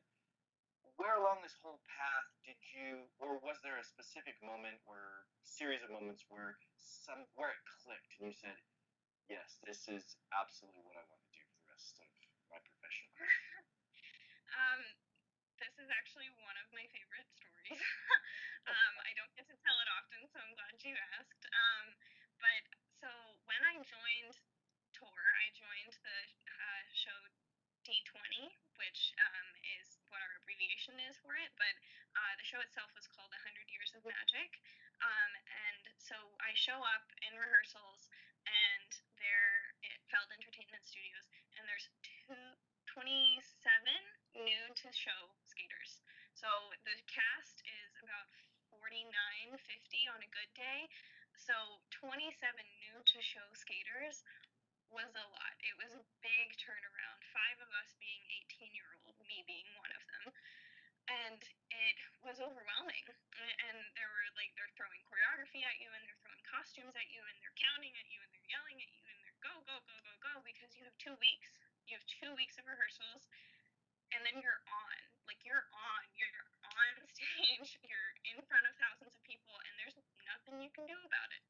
[0.98, 5.78] where along this whole path did you, or was there a specific moment or series
[5.86, 8.58] of moments where some, where it clicked and you said,
[9.30, 12.08] yes, this is absolutely what I want to do for the rest of
[12.50, 13.06] my profession?
[14.58, 14.82] um,
[15.62, 17.78] this is actually one of my favorite stories.
[18.74, 21.44] um, I don't get to tell it often, so I'm glad you asked.
[21.46, 21.86] Um,
[22.42, 22.62] but
[22.98, 23.10] so
[23.46, 24.34] when I joined
[24.98, 26.18] Tour, I joined the
[26.50, 27.18] uh, show
[27.88, 29.48] D20, which um,
[29.80, 31.48] is what our abbreviation is for it.
[31.56, 31.72] But
[32.12, 34.60] uh, the show itself was called 100 Years of Magic.
[35.00, 38.12] Um, and so I show up in rehearsals,
[38.44, 42.36] and there at Feld Entertainment Studios, and there's two,
[42.92, 43.40] 27
[44.36, 46.04] new to show skaters.
[46.36, 46.48] So
[46.84, 48.28] the cast is about
[48.84, 49.10] 49,
[49.56, 50.92] 50 on a good day.
[51.38, 51.54] So
[51.94, 52.34] 27
[52.82, 54.26] new to show skaters
[54.92, 55.54] was a lot.
[55.64, 57.20] It was a big turnaround.
[57.32, 60.26] Five of us being 18 year old, me being one of them.
[61.08, 61.40] And
[61.72, 63.06] it was overwhelming.
[63.64, 67.24] And there were like, they're throwing choreography at you, and they're throwing costumes at you,
[67.24, 69.96] and they're counting at you, and they're yelling at you, and they're go, go, go,
[70.04, 71.56] go, go, because you have two weeks.
[71.88, 73.24] You have two weeks of rehearsals,
[74.12, 74.98] and then you're on.
[75.24, 76.02] Like, you're on.
[76.12, 76.44] You're
[76.76, 79.96] on stage, you're in front of thousands of people, and there's
[80.28, 81.40] nothing you can do about it.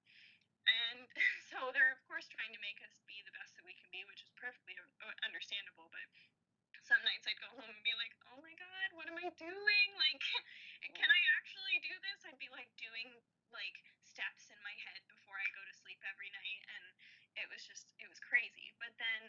[0.92, 1.04] And
[1.50, 4.04] so they're, of course, trying to make us be the best that we can be,
[4.08, 5.88] which is perfectly uh, understandable.
[5.92, 6.06] But
[6.84, 9.88] some nights I'd go home and be like, oh my God, what am I doing?
[10.00, 10.24] Like,
[10.98, 12.24] can I actually do this?
[12.24, 13.12] I'd be like doing
[13.52, 16.60] like steps in my head before I go to sleep every night.
[16.72, 16.84] And
[17.36, 18.72] it was just, it was crazy.
[18.80, 19.28] But then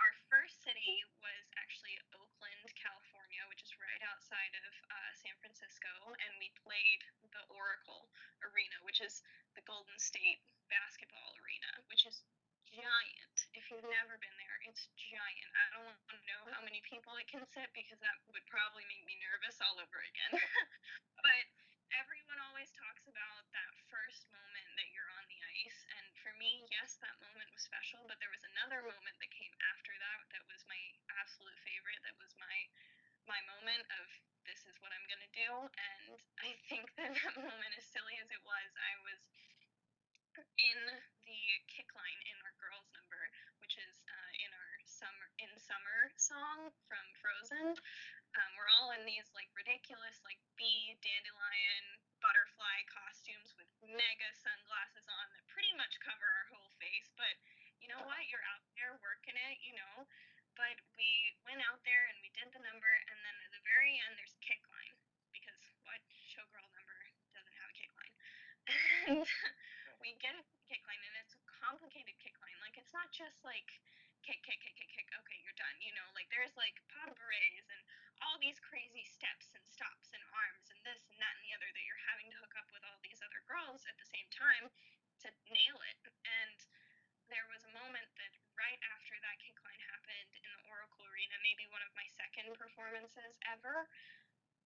[0.00, 5.92] our first city was actually Oakland, California, which is right outside of uh, San Francisco,
[6.24, 7.04] and we played
[7.36, 8.08] the Oracle
[8.40, 9.20] Arena, which is
[9.52, 10.40] the Golden State
[10.72, 12.24] basketball arena, which is
[12.72, 13.36] giant.
[13.52, 15.50] If you've never been there, it's giant.
[15.52, 18.86] I don't want to know how many people it can sit because that would probably
[18.88, 20.32] make me nervous all over again.
[21.26, 21.44] but
[21.98, 25.19] everyone always talks about that first moment that you're on
[25.60, 25.80] ice.
[25.96, 29.52] And for me, yes, that moment was special, but there was another moment that came
[29.72, 30.80] after that that was my
[31.20, 32.00] absolute favorite.
[32.06, 32.56] That was my
[33.28, 34.06] my moment of
[34.48, 35.50] this is what I'm gonna do.
[35.68, 39.20] And I think that that moment, as silly as it was, I was
[40.38, 40.80] in
[41.26, 43.22] the kick line in our girls number,
[43.58, 47.74] which is uh, in our summer in summer song from Frozen.
[48.38, 51.84] Um, we're all in these like ridiculous like bee dandelion
[52.22, 57.10] butterfly costumes with mega sunglasses on that pretty much cover our whole face.
[57.18, 57.34] But
[57.82, 58.22] you know what?
[58.30, 60.06] You're out there working it, you know.
[60.54, 61.10] But we
[61.48, 64.36] went out there and we did the number, and then at the very end, there's
[64.44, 64.94] kick line
[65.32, 65.98] because what
[66.30, 66.98] showgirl number
[67.32, 68.14] doesn't have a kick line?
[69.08, 69.24] and
[70.00, 72.56] we get a kick line and it's a complicated kick line.
[72.64, 73.68] Like it's not just like
[74.24, 75.76] kick, kick, kick, kick, kick, okay, you're done.
[75.80, 77.82] You know, like there's like pas de bourrées and
[78.24, 81.68] all these crazy steps and stops and arms and this and that and the other
[81.68, 84.72] that you're having to hook up with all these other girls at the same time
[85.24, 86.00] to nail it.
[86.24, 86.56] And
[87.28, 91.36] there was a moment that right after that kick line happened in the Oracle Arena,
[91.44, 93.84] maybe one of my second performances ever.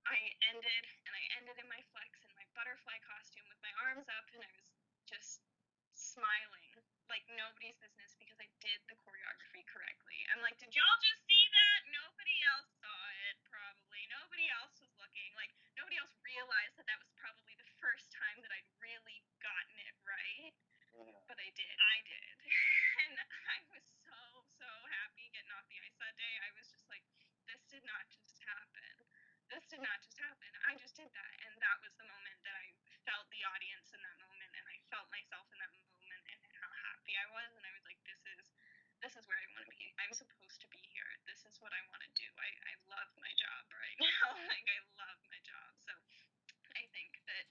[0.05, 0.21] I
[0.53, 4.29] ended and I ended in my flex in my butterfly costume with my arms up
[4.37, 4.69] and I was
[5.15, 5.39] just
[5.95, 6.75] smiling
[7.07, 10.19] like nobody's business because I did the choreography correctly.
[10.35, 11.81] I'm like, did y'all just see that?
[11.93, 14.03] Nobody else saw it, probably.
[14.11, 15.31] Nobody else was looking.
[15.37, 19.77] Like, nobody else realized that that was probably the first time that I'd really gotten
[19.85, 20.53] it right.
[20.97, 21.13] Yeah.
[21.29, 21.77] But I did.
[21.77, 22.37] I did.
[23.05, 23.15] and
[23.53, 24.19] I was so,
[24.59, 24.71] so
[25.05, 26.35] happy getting off the ice that day.
[26.41, 27.05] I was just like,
[27.47, 28.95] this did not just happen.
[29.53, 30.51] This did not just happen.
[30.67, 31.33] I just did that.
[31.47, 32.67] And that was the moment that I
[33.05, 36.71] felt the audience in that moment and I felt myself in that moment and how
[36.91, 37.51] happy I was.
[37.57, 38.45] And I was like, this is
[39.05, 39.85] this is where I want to be.
[40.01, 41.09] I'm supposed to be here.
[41.29, 42.25] This is what I want to do.
[42.41, 44.33] I, I love my job right now.
[44.49, 45.71] like I love my job.
[45.85, 45.93] So
[46.73, 47.45] I think that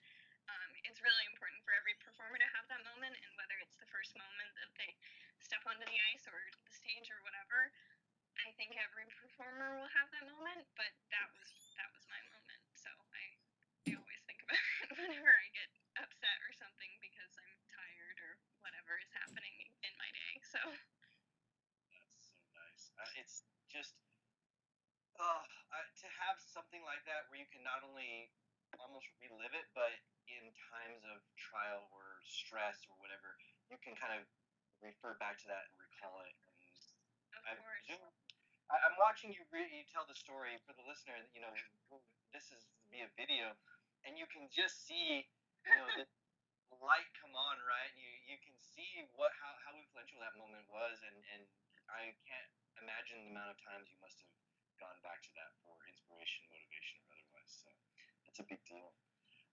[0.50, 3.88] um, it's really important for every performer to have that moment, and whether it's the
[3.94, 4.92] first moment that they
[5.40, 6.36] step onto the ice or
[6.66, 7.70] the stage or whatever,
[8.42, 10.66] I think every performer will have that moment.
[10.76, 12.62] But that was that was my moment.
[12.76, 13.24] So I
[13.88, 15.70] I always think about it whenever I get
[16.02, 18.32] upset or something because I'm tired or
[18.66, 20.43] whatever is happening in my day.
[20.54, 22.94] So That's so nice.
[22.94, 23.98] Uh, it's just
[25.18, 28.30] uh, uh, to have something like that where you can not only
[28.78, 29.98] almost relive it, but
[30.30, 33.34] in times of trial or stress or whatever,
[33.74, 34.30] you can kind of
[34.86, 36.38] refer back to that and recall it.
[37.34, 37.82] And of I course.
[37.82, 38.14] presume
[38.70, 41.18] I, I'm watching you, re- you tell the story for the listener.
[41.34, 41.54] You know,
[42.30, 43.58] this is via video,
[44.06, 45.26] and you can just see,
[45.66, 46.06] you know, the
[46.84, 47.92] light come on, right?
[47.96, 51.44] You you can see what how, how influential that moment was, and and
[51.92, 54.32] I can't imagine the amount of times you must have
[54.80, 57.52] gone back to that for inspiration, motivation, or otherwise.
[57.64, 57.70] So
[58.26, 58.92] that's a big deal.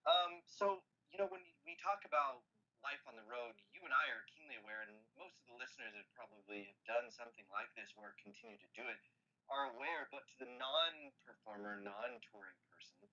[0.08, 2.46] Um, so you know, when we talk about
[2.80, 5.92] life on the road, you and I are keenly aware, and most of the listeners
[5.92, 9.00] that probably have done something like this or continue to do it
[9.52, 10.08] are aware.
[10.08, 13.04] But to the non-performer, non-touring person,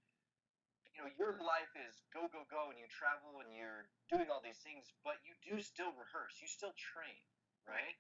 [0.98, 4.42] you know, your life is go, go, go, and you travel and you're doing all
[4.42, 7.22] these things, but you do still rehearse, you still train,
[7.70, 7.94] right?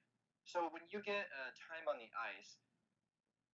[0.50, 2.58] So when you get uh, time on the ice,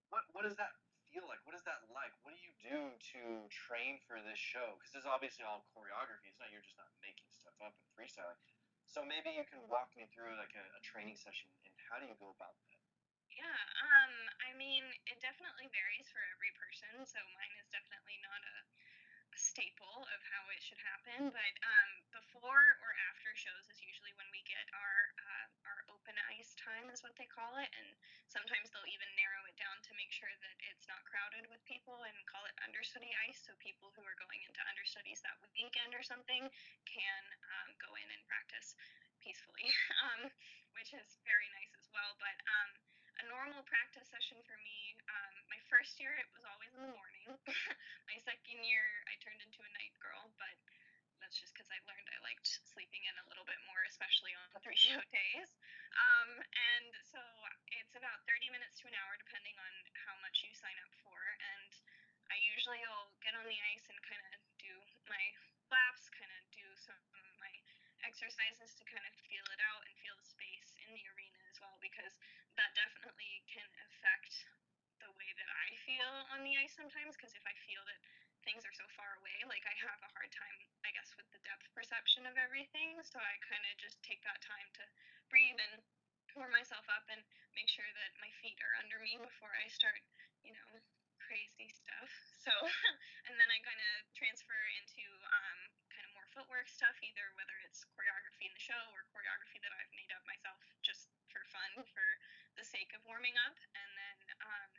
[0.07, 0.79] what what does that
[1.11, 1.43] feel like?
[1.43, 2.15] What is that like?
[2.23, 4.79] What do you do to train for this show?
[4.79, 6.31] Because this is obviously all choreography.
[6.31, 8.39] It's not you're just not making stuff up and freestyling.
[8.87, 12.07] So maybe you can walk me through like a, a training session and how do
[12.07, 12.77] you go about that?
[13.33, 14.13] Yeah, um,
[14.45, 17.01] I mean, it definitely varies for every person.
[17.09, 18.92] So mine is definitely not a, a
[19.39, 21.29] staple of how it should happen.
[21.33, 26.15] But um, before or after shows is usually when we get our uh, our open
[26.33, 27.69] ice time, is what they call it.
[27.73, 27.89] And
[28.29, 31.97] sometimes they'll even narrow it down to make sure that it's not crowded with people
[32.05, 33.41] and call it understudy ice.
[33.43, 36.49] So people who are going into understudies that weekend or something
[36.85, 37.23] can
[37.59, 38.77] um, go in and practice
[39.23, 39.67] peacefully,
[40.07, 40.27] um,
[40.75, 42.13] which is very nice as well.
[42.19, 42.69] But um,
[43.23, 46.91] a normal practice session for me, um, my first year it was always in the
[46.91, 47.27] morning.
[48.11, 50.51] my second year I turned into a night girl, but
[51.23, 54.51] that's just because I learned I liked sleeping in a little bit more, especially on
[54.59, 55.55] three show days.
[55.95, 57.23] Um, and so
[57.71, 61.15] it's about 30 minutes to an hour, depending on how much you sign up for.
[61.15, 61.71] And
[62.27, 64.73] I usually will get on the ice and kind of do
[65.07, 65.23] my
[65.71, 67.55] laps, kind of do some of my
[68.03, 71.57] exercises to kind of feel it out and feel the space in the arena as
[71.59, 72.13] well, because
[72.59, 74.45] that definitely can affect
[75.01, 77.15] the way that I feel on the ice sometimes.
[77.17, 77.99] Because if I feel that
[78.43, 81.41] things are so far away, like I have a hard time, I guess, with the
[81.47, 82.99] depth perception of everything.
[83.03, 84.85] So I kind of just take that time to
[85.31, 85.79] breathe and
[86.35, 87.21] warm myself up and
[87.55, 90.01] make sure that my feet are under me before I start,
[90.43, 90.71] you know,
[91.27, 92.11] crazy stuff.
[92.43, 92.51] So,
[93.27, 97.55] and then I kind of transfer into um, kind of more footwork stuff, either whether
[97.63, 101.87] it's choreography in the show or choreography that I've made up myself just for fun,
[101.95, 102.07] for
[102.59, 103.55] the sake of warming up.
[103.73, 104.71] And then um,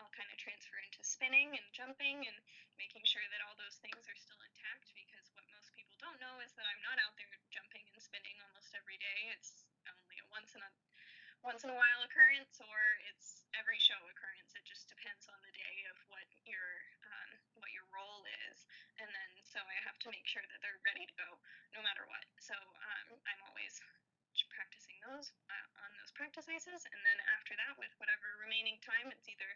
[0.00, 2.36] I'll kind of transfer into spinning and jumping and
[2.80, 6.40] making sure that all those things are still intact because what most people don't know
[6.40, 9.28] is that I'm not out there jumping and spinning almost every day.
[9.36, 10.70] It's only a once in a
[11.40, 14.52] once in a while occurrence or it's every show occurrence.
[14.52, 16.68] It just depends on the day of what your
[17.08, 18.64] um, what your role is,
[19.00, 21.30] and then so I have to make sure that they're ready to go
[21.72, 22.24] no matter what.
[22.38, 23.80] So um, I'm always
[24.52, 29.08] practicing those uh, on those practice ices, and then after that, with whatever remaining time,
[29.08, 29.48] it's either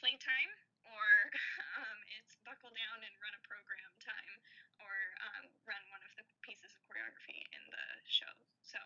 [0.00, 0.52] playtime
[0.88, 1.06] or
[1.80, 4.34] um, it's buckle down and run a program time
[4.80, 4.94] or
[5.28, 8.30] um, run one of the pieces of choreography in the show.
[8.64, 8.80] So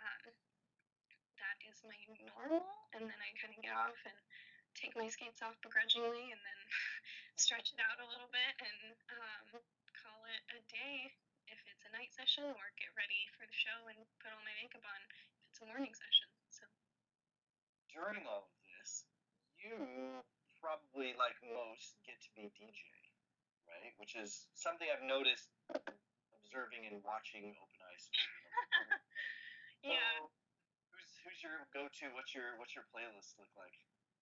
[0.00, 0.32] um,
[1.44, 2.64] that is my normal,
[2.96, 4.16] and then I kind of get off and
[4.72, 6.60] take my skates off begrudgingly, and then
[7.44, 9.60] stretch it out a little bit and um,
[9.92, 11.12] call it a day
[11.52, 14.56] if it's a night session, or get ready for the show and put all my
[14.56, 16.28] makeup on if it's a morning session.
[16.48, 16.64] So
[17.92, 19.04] During all of this,
[19.60, 19.76] you
[20.64, 22.80] probably, like most, get to be DJ,
[23.68, 23.92] right?
[24.00, 25.52] Which is something I've noticed
[26.40, 28.08] observing and watching Open Ice.
[28.08, 28.48] over and
[28.80, 28.98] over.
[30.00, 30.16] yeah.
[30.24, 30.43] So,
[31.24, 32.12] who's your go-to?
[32.12, 33.72] What's your what's your playlist look like?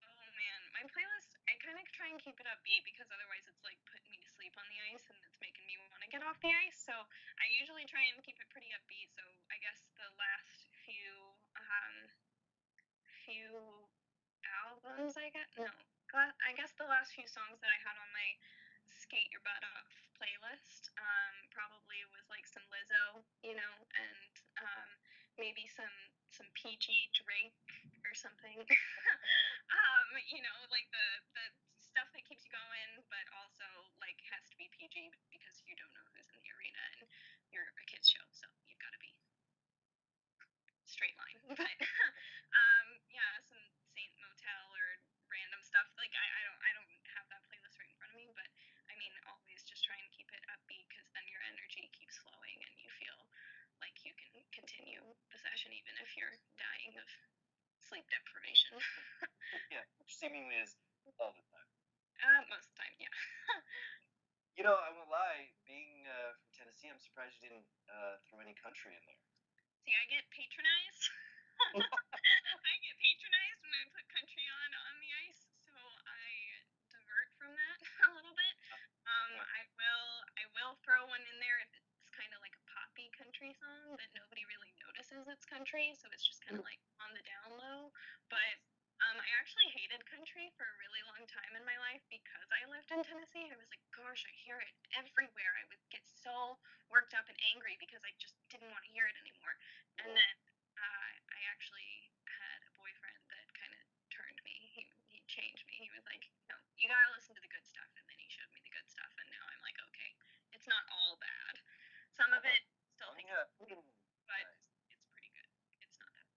[0.06, 1.34] Oh man, my playlist.
[1.50, 4.30] I kind of try and keep it upbeat because otherwise it's like putting me to
[4.30, 6.78] sleep on the ice and it's making me want to get off the ice.
[6.78, 9.10] So I usually try and keep it pretty upbeat.
[9.18, 11.96] So I guess the last few um
[13.26, 13.86] few
[14.62, 15.70] albums I got no,
[16.14, 18.30] I guess the last few songs that I had on my
[18.86, 24.88] skate your butt off playlist um probably was like some Lizzo, you know, and um
[25.38, 25.90] maybe some
[26.32, 27.52] some PG drink
[28.08, 28.56] or something.
[29.76, 31.06] um, you know, like the
[31.36, 33.68] the stuff that keeps you going, but also
[34.00, 37.04] like has to be PG because you don't know who's in the arena and
[37.52, 39.12] you're a kids show, so you've got to be
[40.88, 41.40] straight line.
[41.52, 41.68] But
[42.56, 43.60] um, yeah, some
[43.92, 44.86] Saint Motel or
[45.28, 45.84] random stuff.
[46.00, 48.48] Like I, I don't I don't have that playlist right in front of me, but
[48.88, 52.56] I mean always just try and keep it upbeat because then your energy keeps flowing
[52.64, 53.20] and you feel
[53.84, 54.71] like you can continue
[55.42, 57.08] session even if you're dying of
[57.82, 58.78] sleep deprivation.
[59.74, 60.78] yeah, which seemingly is
[61.18, 61.68] all the time.
[62.22, 63.12] uh, most of the time, yeah.
[64.52, 65.48] You know, I won't lie.
[65.64, 69.22] Being uh, from Tennessee, I'm surprised you didn't uh, throw any country in there.
[69.80, 71.08] See, I get patronized.
[72.68, 75.72] I get patronized when I put country on on the ice, so
[76.04, 76.24] I
[76.92, 78.54] divert from that a little bit.
[79.08, 82.64] Um, I will I will throw one in there if it's kind of like a
[82.92, 86.76] poppy country song that nobody really notices it's country, so it's just kind of like
[87.00, 87.88] on the down low.
[88.28, 88.52] But
[89.00, 92.68] um, I actually hated country for a really long time in my life because I
[92.68, 93.48] lived in Tennessee.
[93.48, 95.56] I was like, gosh, I hear it everywhere.
[95.56, 96.60] I would get so
[96.92, 99.56] worked up and angry because I just didn't want to hear it anymore.
[100.04, 100.36] And then
[100.76, 103.80] uh, I actually had a boyfriend that kind of
[104.12, 104.68] turned me.
[104.76, 105.80] He, he changed me.
[105.80, 107.88] He was like, no, you gotta listen to the good stuff.
[107.96, 109.16] And then he showed me the good stuff.
[109.16, 110.12] And now I'm like, okay,
[110.52, 111.56] it's not all bad.
[112.20, 112.60] Some of it
[113.02, 113.74] still Oh, think, yeah.
[114.30, 114.62] but Nice.
[114.94, 115.50] it's pretty good.
[115.82, 116.28] It's not that.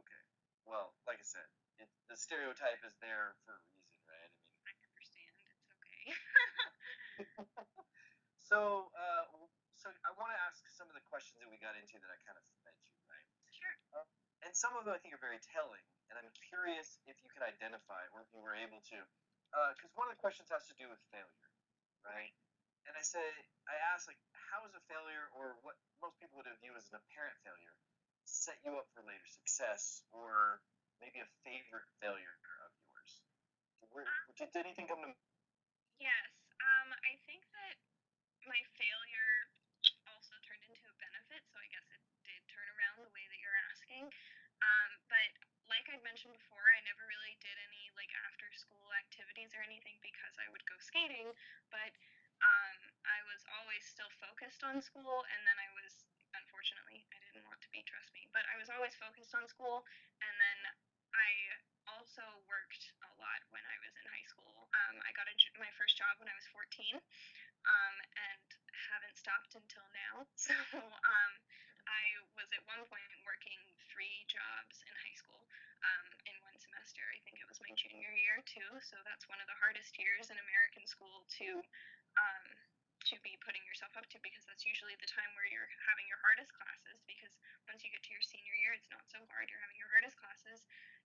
[0.00, 0.22] Okay.
[0.64, 1.44] Well, like I said,
[1.76, 4.28] it, the stereotype is there for a reason, right?
[4.28, 5.32] I mean, I understand.
[5.64, 6.04] It's okay.
[8.52, 9.24] so, uh,
[9.80, 12.20] so I want to ask some of the questions that we got into that I
[12.20, 13.24] kind of mentioned, right?
[13.48, 13.72] sure.
[14.44, 15.80] And some of them I think are very telling,
[16.12, 18.98] and I'm curious if you could identify, or if you were able to,
[19.72, 21.48] because one of the questions has to do with failure,
[22.04, 22.36] right?
[22.84, 23.24] And I say,
[23.64, 24.20] I asked, like,
[24.52, 27.72] how is a failure, or what most people would view as an apparent failure,
[28.28, 30.60] set you up for later success, or
[31.04, 33.12] maybe a favorite failure of yours?
[33.92, 34.08] Where,
[34.40, 35.12] did, did anything come to?
[36.00, 36.32] Yes.
[36.64, 37.76] Um, I think that
[38.48, 39.52] my failure
[40.08, 43.36] also turned into a benefit, so I guess it did turn around the way that
[43.36, 44.08] you're asking.
[44.64, 45.28] Um, but
[45.68, 50.00] like I'd mentioned before, I never really did any like after school activities or anything
[50.00, 51.28] because I would go skating,
[51.68, 51.92] but
[52.40, 57.44] um, I was always still focused on school, and then I was unfortunately I didn't
[57.44, 59.84] want to be, trust me, but I was always focused on school,
[60.20, 60.58] and then
[61.14, 61.30] I
[61.86, 64.66] also worked a lot when I was in high school.
[64.74, 68.46] Um, I got a, my first job when I was 14, um, and
[68.90, 70.26] haven't stopped until now.
[70.36, 71.32] So um,
[71.86, 72.04] I
[72.36, 73.60] was at one point working
[73.92, 75.44] three jobs in high school
[75.84, 77.04] um, in one semester.
[77.12, 78.68] I think it was my junior year too.
[78.84, 81.60] So that's one of the hardest years in American school to
[82.18, 82.44] um,
[83.12, 86.20] to be putting yourself up to because that's usually the time where you're having your
[86.24, 87.04] hardest classes.
[87.04, 87.36] Because
[87.68, 89.52] once you get to your senior year, it's not so hard.
[89.52, 90.64] You're having your hardest classes.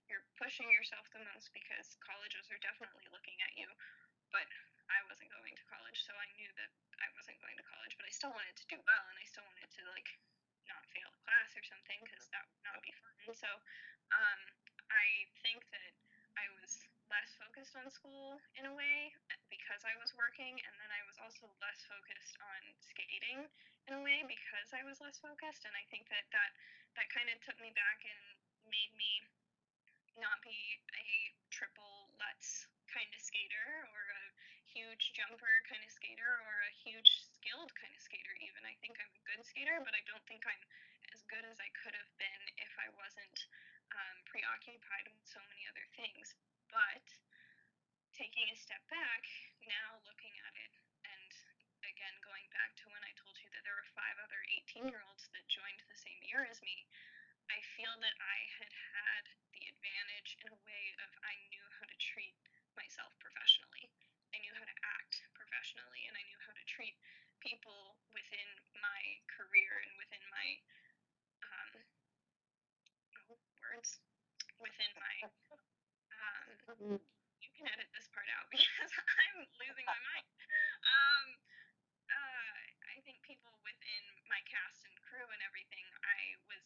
[0.10, 3.70] You're pushing yourself the most because colleges are definitely looking at you.
[4.34, 4.50] But
[4.90, 7.94] I wasn't going to college, so I knew that I wasn't going to college.
[7.94, 10.10] But I still wanted to do well, and I still wanted to like
[10.66, 13.14] not fail a class or something because that would not be fun.
[13.38, 13.50] So
[14.10, 14.42] um,
[14.90, 15.94] I think that
[16.34, 19.14] I was less focused on school in a way
[19.50, 23.46] because I was working, and then I was also less focused on skating
[23.90, 25.70] in a way because I was less focused.
[25.70, 26.52] And I think that that
[26.98, 28.22] that kind of took me back and
[28.70, 29.26] made me
[30.20, 34.26] not be a triple lutz kind of skater or a
[34.68, 38.62] huge jumper kind of skater or a huge skilled kind of skater even.
[38.68, 40.64] I think i'm a good skater but i don't think i'm
[41.16, 43.48] as good as i could have been if i wasn't
[43.96, 46.38] um, preoccupied with so many other things.
[46.70, 47.02] But
[48.14, 49.24] taking a step back
[49.64, 50.74] now looking at it
[51.08, 51.32] and
[51.88, 55.00] again going back to when i told you that there were five other 18 year
[55.08, 56.84] olds that joined the same year as me
[57.54, 59.24] i feel that i had had
[59.54, 62.36] the advantage in a way of i knew how to treat
[62.78, 63.90] myself professionally
[64.34, 66.96] i knew how to act professionally and i knew how to treat
[67.40, 70.48] people within my career and within my
[71.40, 71.74] um,
[73.32, 74.04] oh, words
[74.60, 75.16] within my
[76.20, 77.00] um,
[77.40, 80.28] you can edit this part out because I'm losing my mind.
[80.84, 81.28] Um,
[82.12, 82.56] uh,
[82.92, 86.66] I think people within my cast and crew and everything, I was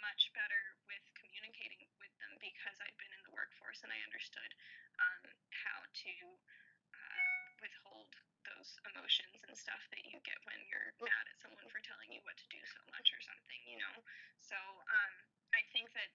[0.00, 4.52] much better with communicating with them because I'd been in the workforce and I understood
[5.00, 6.14] um, how to
[6.94, 8.12] uh, withhold
[8.48, 12.22] those emotions and stuff that you get when you're mad at someone for telling you
[12.26, 13.96] what to do so much or something, you know.
[14.42, 15.14] So um,
[15.54, 16.10] I think that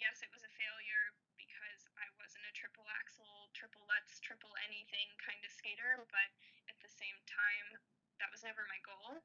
[0.00, 5.08] yes, it was a failure because I wasn't a triple axel, triple lutz, triple anything
[5.20, 6.28] kind of skater, but
[6.72, 7.76] at the same time,
[8.16, 9.20] that was never my goal.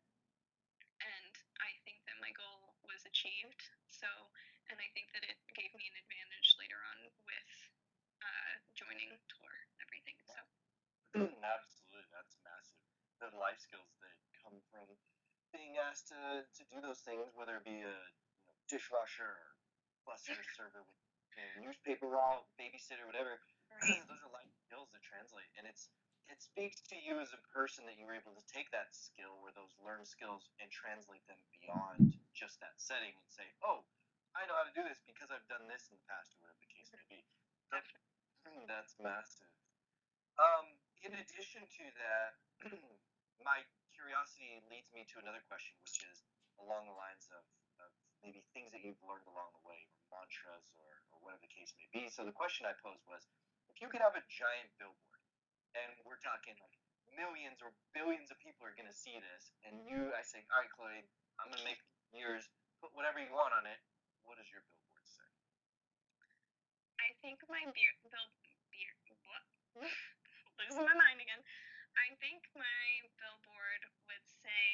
[0.99, 1.33] And
[1.65, 3.65] I think that my goal was achieved.
[3.89, 4.07] So
[4.69, 7.51] and I think that it gave me an advantage later on with
[8.21, 10.17] uh, joining tour everything.
[10.25, 10.37] So
[11.15, 12.81] Absolutely, that's massive.
[13.23, 14.89] The life skills that come from
[15.55, 19.49] being asked to, to do those things, whether it be a you know, dishwasher or
[20.03, 23.39] busser, server, with, newspaper route, babysitter, whatever.
[23.71, 25.87] right, those are life skills that translate, and it's
[26.29, 29.37] it speaks to you as a person that you were able to take that skill
[29.45, 33.85] or those learned skills and translate them beyond just that setting and say, oh,
[34.33, 36.59] I know how to do this because I've done this in the past or whatever
[36.59, 37.21] the case may be.
[37.71, 37.85] That,
[38.67, 39.53] that's massive.
[40.35, 42.31] Um, in addition to that,
[43.47, 43.63] my
[43.95, 46.25] curiosity leads me to another question, which is
[46.59, 47.43] along the lines of,
[47.79, 51.53] of maybe things that you've learned along the way, or mantras, or, or whatever the
[51.55, 52.11] case may be.
[52.11, 53.23] So the question I posed was,
[53.71, 55.14] if you could have a giant billboard,
[55.75, 56.75] and we're talking like
[57.15, 60.63] millions or billions of people are going to see this, and you, I say, all
[60.63, 61.03] right, Chloe,
[61.39, 61.79] I'm going to make
[62.15, 62.47] yours,
[62.79, 63.79] put whatever you want on it.
[64.23, 65.29] What does your billboard say?
[66.99, 68.29] I think my beer, bill,
[68.71, 68.93] beer,
[69.27, 69.43] what?
[70.59, 71.43] Losing my mind again.
[71.95, 72.87] I think my
[73.19, 74.71] billboard would say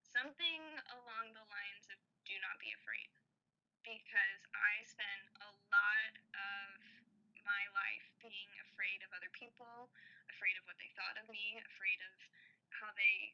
[0.00, 0.62] something
[0.96, 3.12] along the lines of "Do not be afraid,"
[3.84, 6.95] because I spent a lot of
[7.46, 9.88] my life being afraid of other people,
[10.34, 12.14] afraid of what they thought of me, afraid of
[12.74, 13.32] how they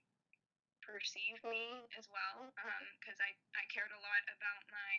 [0.84, 2.52] perceived me as well,
[3.00, 4.92] because I I cared a lot about my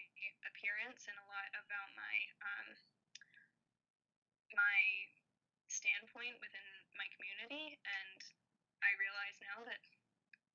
[0.50, 2.68] appearance and a lot about my um,
[4.58, 4.80] my
[5.70, 8.20] standpoint within my community and
[8.86, 9.82] I realize now that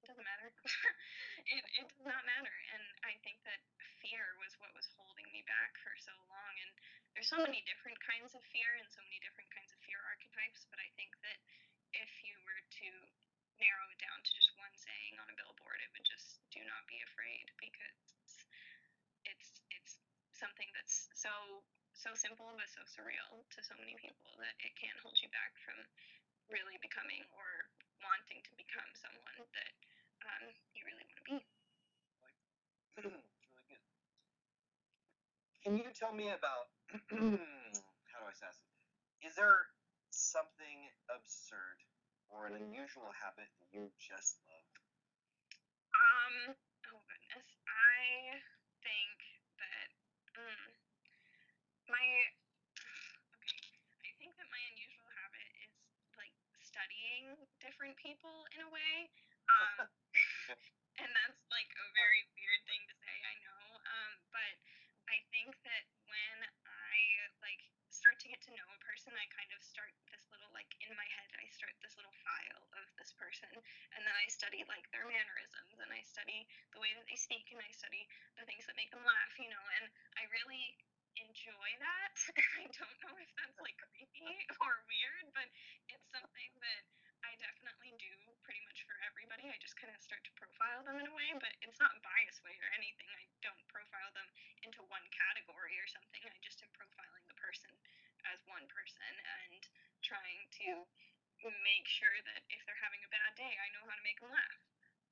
[0.08, 0.48] doesn't matter.
[1.52, 2.56] it, it does not matter.
[2.72, 3.60] And I think that
[4.00, 6.52] fear was what was holding me back for so long.
[6.64, 6.72] And
[7.12, 10.64] there's so many different kinds of fear and so many different kinds of fear archetypes.
[10.72, 11.36] But I think that
[11.92, 12.88] if you were to
[13.60, 16.88] narrow it down to just one saying on a billboard, it would just do not
[16.88, 18.16] be afraid because
[19.28, 20.00] it's it's
[20.32, 21.60] something that's so
[21.92, 25.50] so simple but so surreal to so many people that it can't hold you back
[25.66, 25.74] from
[26.46, 27.66] really becoming or
[28.00, 29.74] wanting to become someone that
[30.28, 31.36] um, you really want to be.
[33.00, 33.24] really
[33.68, 33.82] good.
[35.64, 36.70] Can you tell me about
[37.10, 38.60] how do I say this?
[39.24, 39.68] Is there
[40.10, 40.78] something
[41.10, 41.78] absurd
[42.28, 44.68] or an unusual habit that you just love?
[45.96, 46.34] Um,
[46.92, 48.38] oh goodness, I
[48.84, 49.18] think
[49.58, 49.88] that
[50.36, 50.68] mm,
[51.90, 52.06] my
[53.40, 53.60] okay,
[54.04, 55.74] I think that my unusual habit is
[56.16, 59.10] like studying different people in a way.
[59.48, 59.88] Um,
[61.02, 63.64] and that's like a very weird thing to say, I know.
[63.82, 64.54] Um, but
[65.08, 66.96] I think that when I
[67.40, 70.68] like start to get to know a person, I kind of start this little like
[70.84, 73.50] in my head, I start this little file of this person,
[73.96, 77.52] and then I study like their mannerisms, and I study the way that they speak,
[77.52, 78.08] and I study
[78.40, 80.72] the things that make them laugh, you know, and I really
[81.20, 82.16] enjoy that.
[82.56, 84.24] I don't know if that's like creepy
[84.64, 85.52] or weird, but
[85.92, 86.82] it's something that
[87.28, 88.08] I definitely do
[88.40, 89.52] pretty much for everybody.
[89.52, 92.40] I just kind of start to profile them in a way, but it's not bias
[92.40, 93.04] way or anything.
[93.20, 94.32] I don't profile them
[94.64, 96.24] into one category or something.
[96.24, 97.76] I just am profiling the person
[98.32, 99.60] as one person and
[100.00, 100.88] trying to
[101.62, 104.32] make sure that if they're having a bad day, I know how to make them
[104.32, 104.60] laugh.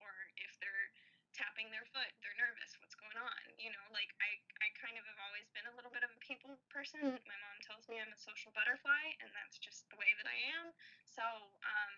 [0.01, 0.09] Or
[0.41, 0.89] if they're
[1.37, 3.41] tapping their foot, they're nervous, what's going on?
[3.61, 6.21] You know, like I, I kind of have always been a little bit of a
[6.25, 7.05] people person.
[7.29, 10.39] My mom tells me I'm a social butterfly, and that's just the way that I
[10.57, 10.73] am.
[11.05, 11.21] So
[11.61, 11.93] um,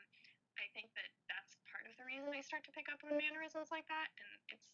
[0.58, 3.70] I think that that's part of the reason I start to pick up on mannerisms
[3.70, 4.66] like that, and it's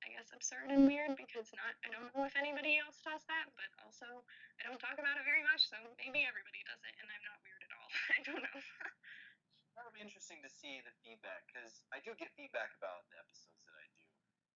[0.00, 3.52] I guess absurd and weird because not I don't know if anybody else does that,
[3.52, 4.24] but also
[4.56, 7.36] I don't talk about it very much, so maybe everybody does it, and I'm not
[7.44, 7.88] weird at all.
[8.16, 8.60] I don't know.
[9.76, 13.60] That'll be interesting to see the feedback because I do get feedback about the episodes
[13.68, 14.08] that I do.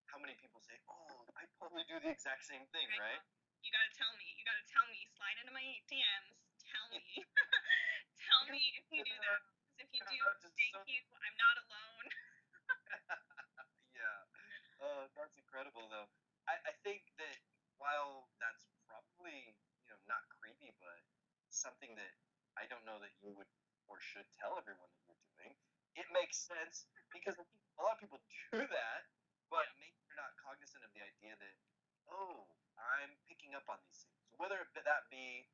[0.09, 3.21] How many people say, "Oh, I probably do the exact same thing," right?
[3.61, 4.25] You gotta tell me.
[4.35, 5.05] You gotta tell me.
[5.13, 5.63] Slide into my
[5.93, 6.41] DMs.
[6.65, 7.05] Tell me.
[8.27, 9.41] tell me if you do that.
[9.77, 10.19] Because if you do,
[10.57, 11.01] thank so- you.
[11.21, 12.07] I'm not alone.
[14.01, 14.21] yeah.
[14.81, 16.09] Oh, that's incredible though.
[16.49, 17.37] I, I think that
[17.77, 19.53] while that's probably,
[19.85, 21.05] you know, not creepy, but
[21.53, 22.17] something that
[22.57, 23.47] I don't know that you would
[23.91, 25.10] or should tell everyone that
[25.45, 25.57] you're
[25.97, 28.21] it makes sense because a lot of people
[28.53, 29.01] do that,
[29.51, 31.55] but maybe you're not cognizant of the idea that,
[32.13, 32.47] oh,
[32.79, 34.21] I'm picking up on these things.
[34.39, 35.47] Whether it- that be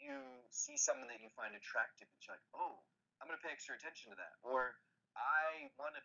[0.00, 2.80] you see someone that you find attractive and you're like, oh,
[3.20, 4.36] I'm going to pay extra attention to that.
[4.44, 4.76] Or
[5.16, 6.04] I want to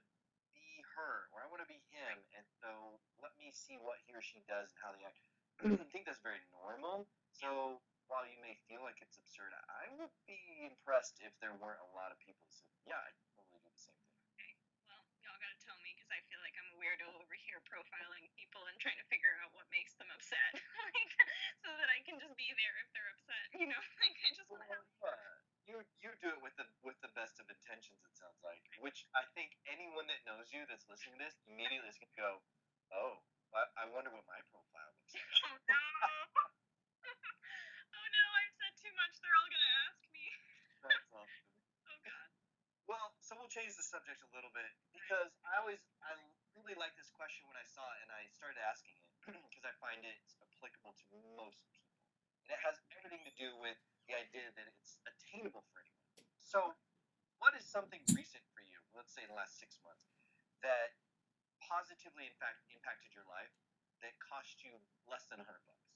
[0.55, 2.17] be her or I want to be him.
[2.35, 5.19] And so let me see what he or she does and how they act.
[5.65, 7.07] I think that's very normal.
[7.35, 11.83] So while you may feel like it's absurd, I would be impressed if there weren't
[11.83, 14.19] a lot of people who said, yeah, I totally do the same thing.
[14.35, 14.51] Okay.
[14.87, 16.79] Well, y'all got to tell me because I feel like I'm a
[17.51, 20.55] here profiling people and trying to figure out what makes them upset,
[20.87, 21.11] like
[21.59, 23.45] so that I can just be there if they're upset.
[23.59, 24.87] You know, like I just want to have.
[25.03, 25.35] Yeah.
[25.67, 27.99] You you do it with the with the best of intentions.
[28.07, 31.91] It sounds like, which I think anyone that knows you that's listening to this immediately
[31.91, 32.39] is gonna go,
[32.95, 33.19] oh,
[33.51, 35.27] I, I wonder what my profile looks like.
[35.51, 35.83] Oh no!
[37.99, 38.25] oh no!
[38.39, 39.19] I've said too much.
[39.19, 40.27] They're all gonna ask me.
[40.87, 41.51] That's awesome.
[41.91, 42.27] Oh god.
[42.87, 46.15] Well, so we'll change the subject a little bit because I always I
[46.61, 49.05] really like this question when I saw it and I started asking it
[49.49, 51.89] because I find it applicable to most people.
[52.45, 56.29] And it has everything to do with the idea that it's attainable for anyone.
[56.37, 56.77] So,
[57.41, 60.05] what is something recent for you, let's say in the last six months,
[60.61, 60.93] that
[61.65, 63.49] positively in fact impacted your life
[64.05, 64.77] that cost you
[65.09, 65.89] less than a hundred bucks?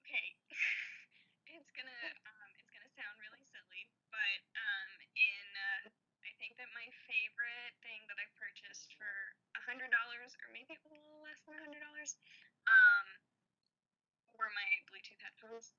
[0.00, 0.32] Okay.
[1.52, 5.92] it's gonna um, it's gonna sound really silly, but um, in uh,
[6.24, 9.14] I think that my favorite thing that I purchased for
[9.54, 12.14] a hundred dollars, or maybe a little less than a hundred dollars,
[12.70, 13.06] um,
[14.38, 15.74] were my Bluetooth headphones.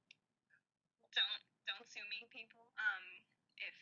[1.15, 2.67] Don't don't sue me, people.
[2.75, 3.05] Um,
[3.57, 3.77] if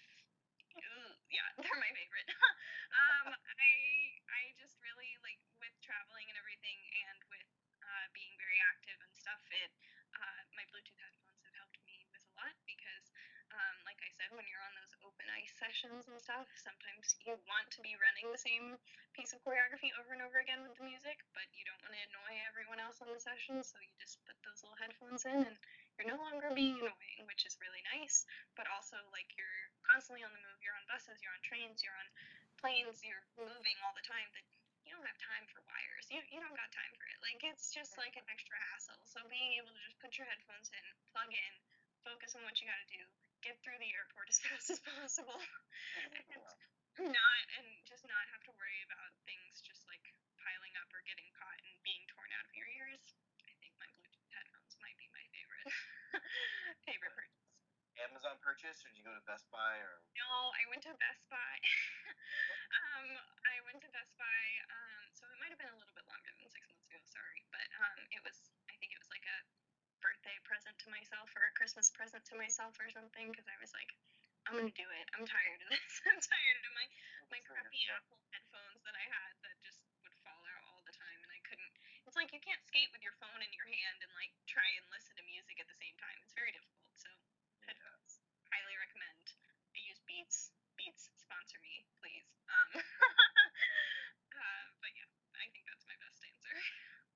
[0.77, 2.29] ooh, yeah, they're my favorite.
[3.01, 3.71] um, I
[4.29, 6.79] I just really like with traveling and everything,
[7.09, 7.49] and with
[7.81, 9.41] uh, being very active and stuff.
[9.49, 9.73] It
[10.15, 13.11] uh, my Bluetooth headphones have helped me with a lot because,
[13.55, 17.39] um, like I said, when you're on those open ice sessions and stuff, sometimes you
[17.47, 18.75] want to be running the same
[19.15, 22.03] piece of choreography over and over again with the music, but you don't want to
[22.11, 25.57] annoy everyone else on the session, so you just put those little headphones in and
[25.95, 28.27] you're no longer being annoying, which is really nice,
[28.59, 30.59] but also like you're constantly on the move.
[30.59, 32.09] You're on buses, you're on trains, you're on
[32.59, 34.43] planes, you're moving all the time that
[34.83, 36.05] you don't have time for wires.
[36.11, 37.17] You, you don't got time for it.
[37.23, 38.99] Like it's just like an extra hassle.
[39.07, 40.85] So being able to just put your headphones in,
[41.15, 41.53] plug in,
[42.03, 43.01] focus on what you got to do,
[43.45, 45.37] get through the airport as fast as possible,
[46.17, 50.01] and not and just not have to worry about things just like
[50.41, 53.13] piling up or getting caught and being torn out of your ears.
[53.45, 55.69] I think my Bluetooth headphones might be my favorite
[56.89, 57.37] favorite purchase.
[57.95, 61.23] Amazon purchase, or did you go to Best Buy, or No, I went to Best
[61.31, 61.55] Buy.
[62.91, 63.07] um,
[63.47, 64.43] I went to Best Buy.
[64.67, 66.99] Um, so it might have been a little bit longer than six months ago.
[67.07, 68.35] Sorry, but um, it was.
[68.67, 69.37] I think it was like a
[70.05, 73.33] birthday present to myself or a Christmas present to myself or something.
[73.33, 73.89] Because I was like,
[74.45, 75.07] I'm gonna do it.
[75.17, 75.91] I'm tired of this.
[76.09, 76.85] I'm tired of my
[77.33, 81.19] my crappy Apple headphones that I had that just would fall out all the time,
[81.25, 81.73] and I couldn't.
[82.05, 84.85] It's like you can't skate with your phone in your hand and like try and
[84.93, 86.13] listen to music at the same time.
[86.21, 86.93] It's very difficult.
[87.01, 87.09] So
[87.65, 88.21] headphones.
[88.53, 89.25] Highly recommend.
[89.73, 90.53] I use Beats.
[90.77, 92.29] Beats sponsor me, please.
[92.45, 92.69] Um,
[94.37, 95.09] uh, but yeah,
[95.41, 96.53] I think that's my best answer.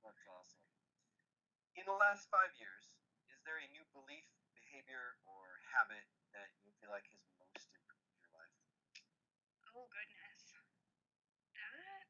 [0.01, 0.65] That's awesome.
[1.77, 2.93] In the last five years,
[3.33, 6.05] is there a new belief, behavior, or habit
[6.37, 8.53] that you feel like has most improved your life?
[9.73, 10.53] Oh goodness,
[11.57, 12.05] that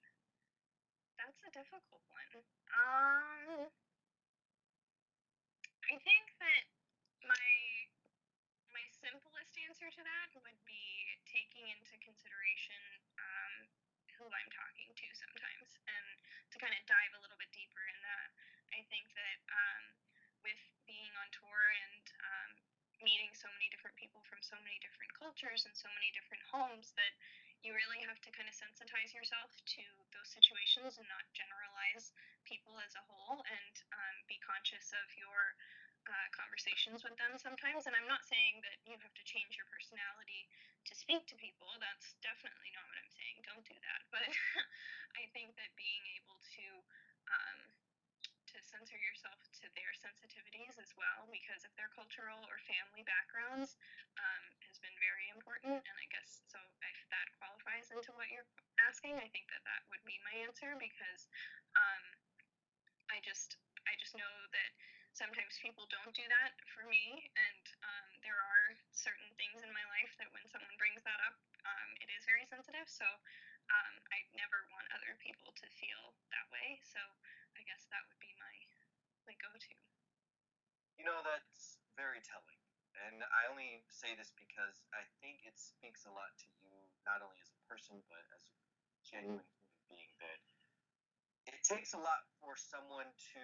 [1.16, 2.44] that's a difficult one.
[2.76, 3.72] Um,
[5.88, 6.64] I think that
[7.24, 7.48] my
[8.76, 10.84] my simplest answer to that would be
[11.24, 12.84] taking into consideration
[13.16, 13.72] um,
[14.20, 16.08] who I'm talking to sometimes, and
[16.52, 18.28] to kind of dive a little bit deeper in that.
[18.74, 19.84] I think that um,
[20.46, 22.52] with being on tour and um,
[23.02, 26.92] meeting so many different people from so many different cultures and so many different homes
[27.00, 27.16] that
[27.64, 29.84] you really have to kind of sensitize yourself to
[30.16, 32.16] those situations and not generalize
[32.48, 35.56] people as a whole and um, be conscious of your
[36.08, 37.84] uh, conversations with them sometimes.
[37.84, 40.48] And I'm not saying that you have to change your personality
[40.88, 41.68] to speak to people.
[41.84, 43.44] That's definitely not what I'm saying.
[43.44, 44.02] Don't do that.
[44.16, 44.26] But
[45.20, 46.66] I think that being able to
[47.30, 47.60] um,
[48.54, 53.78] to censor yourself to their sensitivities as well because of their cultural or family backgrounds
[54.18, 55.78] um, has been very important.
[55.86, 58.48] And I guess so if that qualifies into what you're
[58.82, 61.30] asking, I think that that would be my answer because
[61.78, 62.04] um,
[63.14, 64.72] I just I just know that
[65.14, 69.86] sometimes people don't do that for me, and um, there are certain things in my
[69.98, 71.36] life that when someone brings that up,
[71.66, 72.86] um, it is very sensitive.
[72.88, 73.06] So
[73.70, 76.82] um, I never want other people to feel that way.
[76.82, 77.02] So
[77.58, 78.56] I guess that would be my
[79.30, 79.78] my go-to.
[80.98, 82.60] You know, that's very telling.
[83.08, 86.74] And I only say this because I think it speaks a lot to you,
[87.08, 88.58] not only as a person, but as a
[89.06, 90.42] genuine human being, that
[91.48, 93.08] it takes a lot for someone
[93.38, 93.44] to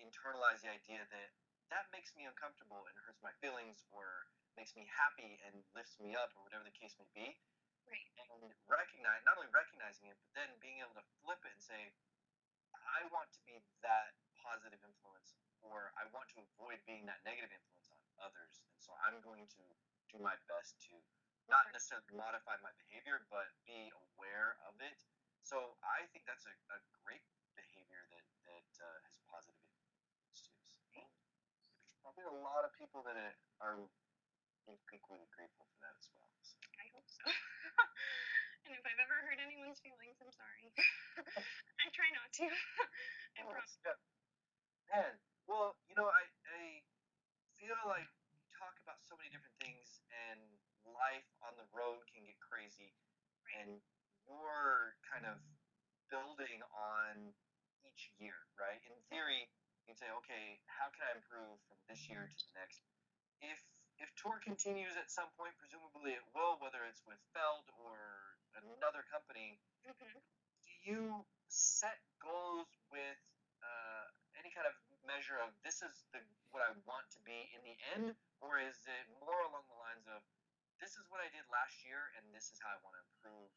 [0.00, 1.30] internalize the idea that
[1.68, 6.14] that makes me uncomfortable and hurts my feelings or makes me happy and lifts me
[6.16, 7.36] up or whatever the case may be.
[7.86, 8.10] Right.
[8.18, 11.94] And recognize, not only recognizing it, but then being able to flip it and say,
[12.74, 17.50] I want to be that positive influence, or I want to avoid being that negative
[17.50, 18.62] influence on others.
[18.74, 19.64] And so I'm going to
[20.10, 20.94] do my best to
[21.46, 24.98] not necessarily modify my behavior, but be aware of it.
[25.46, 27.22] So I think that's a, a great
[27.54, 29.86] behavior that that uh, has positive influence
[31.86, 33.14] there's probably a lot of people that
[33.62, 33.78] are
[34.90, 36.35] equally grateful for that as well.
[36.78, 37.24] I hope so.
[38.66, 40.70] and if I've ever hurt anyone's feelings, I'm sorry.
[41.82, 42.46] I try not to.
[43.38, 43.78] I promise.
[43.82, 43.96] Yeah.
[44.90, 45.12] Man,
[45.50, 46.24] well, you know, I,
[46.54, 46.62] I
[47.58, 50.40] feel like you talk about so many different things, and
[50.86, 52.94] life on the road can get crazy,
[53.58, 53.82] and
[54.26, 55.38] you're kind of
[56.10, 57.34] building on
[57.82, 58.78] each year, right?
[58.86, 59.50] In theory,
[59.82, 62.82] you can say, okay, how can I improve from this year to the next?
[63.42, 63.58] If
[63.98, 69.04] if tour continues at some point, presumably it will, whether it's with Feld or another
[69.08, 69.58] company.
[69.84, 70.22] Mhm.
[70.64, 73.20] Do you set goals with
[73.62, 74.06] uh,
[74.38, 74.74] any kind of
[75.06, 76.20] measure of this is the
[76.50, 80.06] what I want to be in the end, or is it more along the lines
[80.08, 80.22] of
[80.80, 83.52] this is what I did last year and this is how I want to improve?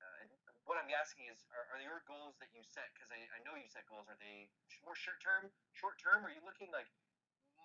[0.00, 0.30] Uh, and
[0.64, 2.88] what I'm asking is, are, are your goals that you set?
[2.94, 4.08] Because I, I know you set goals.
[4.08, 4.48] Are they
[4.86, 5.50] more short term?
[5.74, 6.24] Short term?
[6.24, 6.88] Are you looking like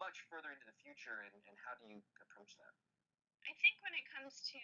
[0.01, 2.73] much further into the future, and, and how do you approach that?
[3.45, 4.61] I think when it comes to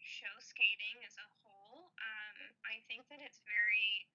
[0.00, 4.08] show skating as a whole, um, I think that it's very,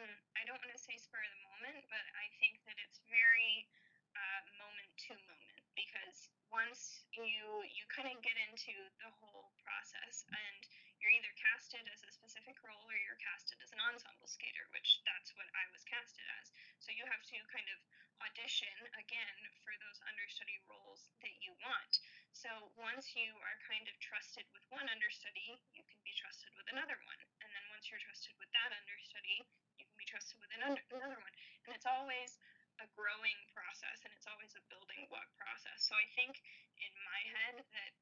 [0.00, 3.04] mm, I don't want to say spur of the moment, but I think that it's
[3.12, 3.68] very
[4.16, 10.28] uh, moment to moment because once you you kind of get into the whole process
[10.28, 10.60] and
[11.02, 15.02] you're either casted as a specific role or you're casted as an ensemble skater, which
[15.02, 16.54] that's what I was casted as.
[16.78, 17.82] So you have to kind of
[18.22, 21.98] audition again for those understudy roles that you want.
[22.30, 26.70] So once you are kind of trusted with one understudy, you can be trusted with
[26.70, 27.20] another one.
[27.42, 29.42] And then once you're trusted with that understudy,
[29.74, 31.34] you can be trusted with another, another one.
[31.66, 32.38] And it's always
[32.80, 35.82] a growing process and it's always a building block process.
[35.82, 36.40] So I think
[36.78, 37.92] in my head that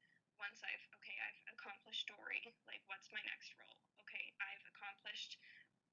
[0.41, 3.77] once I've okay, I've accomplished Dory, like what's my next role?
[4.01, 5.37] Okay, I've accomplished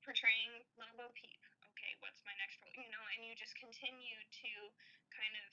[0.00, 1.36] portraying Little Bo Peep.
[1.76, 2.72] Okay, what's my next role?
[2.72, 4.52] You know, and you just continue to
[5.12, 5.48] kind of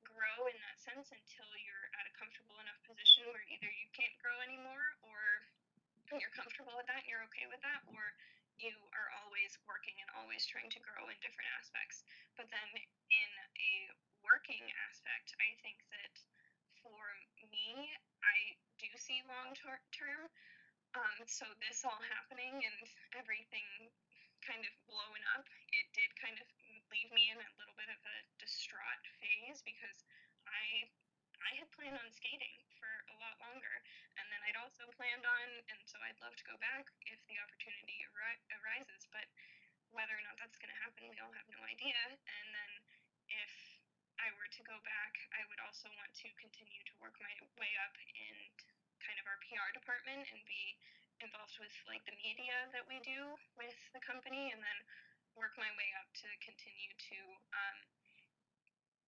[0.00, 4.16] grow in that sense until you're at a comfortable enough position where either you can't
[4.24, 5.44] grow anymore or
[6.16, 8.16] you're comfortable with that and you're okay with that or
[8.56, 12.02] you are always working and always trying to grow in different aspects.
[12.34, 13.30] But then in
[13.60, 13.72] a
[14.26, 16.14] working aspect, I think that
[16.82, 17.02] for
[17.48, 17.90] me,
[18.22, 18.36] I
[18.78, 20.30] do see long term.
[20.96, 22.78] Um, so this all happening and
[23.12, 23.92] everything
[24.40, 26.46] kind of blowing up, it did kind of
[26.88, 30.00] leave me in a little bit of a distraught phase because
[30.48, 30.88] I
[31.38, 33.74] I had planned on skating for a lot longer,
[34.18, 37.38] and then I'd also planned on, and so I'd love to go back if the
[37.38, 39.06] opportunity ari- arises.
[39.14, 39.30] But
[39.94, 41.94] whether or not that's going to happen, we all have no idea.
[42.10, 42.72] And then
[43.30, 43.77] if
[44.18, 47.72] I were to go back, I would also want to continue to work my way
[47.86, 48.34] up in
[48.98, 50.74] kind of our PR department and be
[51.22, 54.78] involved with like the media that we do with the company, and then
[55.38, 57.18] work my way up to continue to
[57.54, 57.78] um,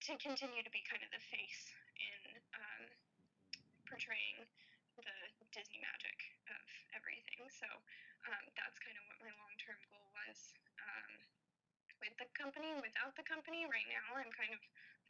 [0.06, 1.62] to continue to be kind of the face
[1.98, 2.22] in
[2.54, 2.84] um,
[3.86, 4.46] portraying
[4.98, 5.16] the
[5.50, 6.18] Disney magic
[6.50, 7.46] of everything.
[7.50, 7.66] So
[8.30, 10.38] um, that's kind of what my long term goal was
[10.78, 11.10] um,
[11.98, 12.72] with the company.
[12.78, 14.60] Without the company, right now I'm kind of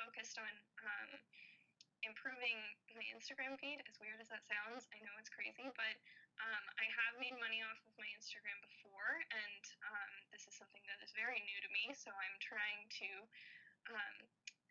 [0.00, 1.10] focused on um,
[2.02, 2.56] improving
[2.96, 3.84] my Instagram feed.
[3.84, 5.94] As weird as that sounds, I know it's crazy, but
[6.40, 10.80] um, I have made money off of my Instagram before, and um, this is something
[10.88, 11.92] that is very new to me.
[11.92, 13.10] So I'm trying to
[13.92, 14.16] um,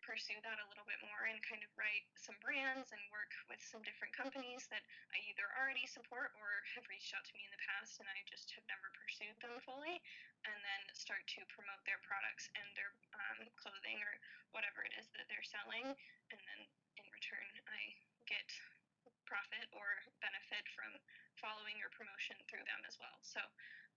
[0.04, 3.60] pursue that a little bit more and kind of write some brands and work with
[3.60, 7.52] some different companies that I either already support or have reached out to me in
[7.52, 10.00] the past and I just have never pursued them fully,
[10.46, 14.14] and then start to promote their products and their um, clothing or
[14.56, 16.60] whatever it is that they're selling, and then
[16.96, 17.80] in return I
[18.26, 18.48] get
[19.30, 19.86] profit or
[20.18, 20.90] benefit from
[21.38, 23.14] following or promotion through them as well.
[23.22, 23.38] So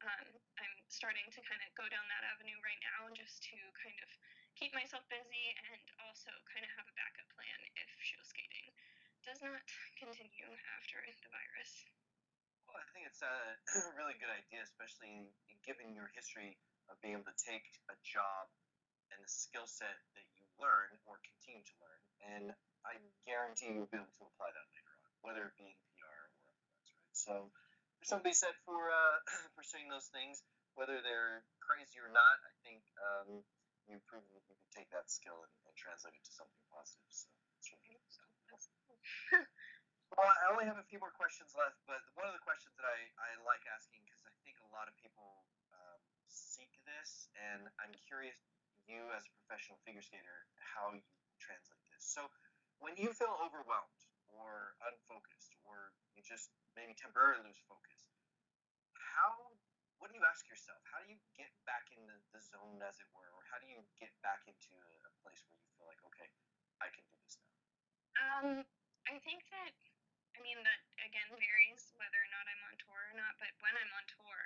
[0.06, 0.30] um,
[0.62, 4.10] I'm starting to kind of go down that avenue right now just to kind of
[4.54, 8.70] keep myself busy and also kind of have a backup plan if show skating
[9.26, 9.64] does not
[9.98, 11.72] continue after the virus.
[12.70, 13.58] Well, I think it's a
[14.00, 15.32] really good idea, especially
[15.64, 16.60] given your history
[16.92, 18.52] of being able to take a job
[19.16, 22.46] and the skill set that you learn or continue to learn, and
[22.84, 24.83] I guarantee you'll be able to apply that later
[25.24, 27.16] whether it be in PR or otherwise, right?
[27.16, 27.34] So
[27.98, 29.18] there's something to be said for uh,
[29.58, 30.44] pursuing those things,
[30.76, 32.38] whether they're crazy or not.
[32.44, 33.42] I think um,
[33.88, 37.08] you've proven that you can take that skill and, and translate it to something positive.
[37.10, 37.98] So it's really.
[40.14, 42.86] Well, I only have a few more questions left, but one of the questions that
[42.86, 45.42] I, I like asking because I think a lot of people
[45.74, 48.38] um, seek this, and I'm curious,
[48.86, 51.02] you as a professional figure skater, how you
[51.42, 52.06] translate this.
[52.06, 52.30] So,
[52.78, 54.02] when you feel overwhelmed
[54.36, 58.06] or unfocused or you just maybe temporarily lose focus,
[58.98, 59.54] how
[60.04, 60.84] what do you ask yourself?
[60.92, 63.72] How do you get back in the, the zone, as it were, or how do
[63.72, 66.28] you get back into a, a place where you feel like, okay,
[66.84, 67.56] I can do this now?
[68.20, 68.48] Um,
[69.08, 69.72] I think that
[70.36, 73.40] I mean that again varies whether or not I'm on tour or not.
[73.40, 74.40] But when I'm on tour,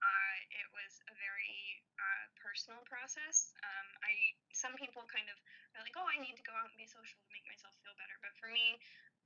[0.00, 3.52] uh, it was a very uh, personal process.
[3.60, 4.12] Um, I
[4.56, 5.36] some people kind of
[5.76, 7.92] are like, oh, I need to go out and be social to make myself feel
[8.00, 8.16] better.
[8.24, 8.80] But for me,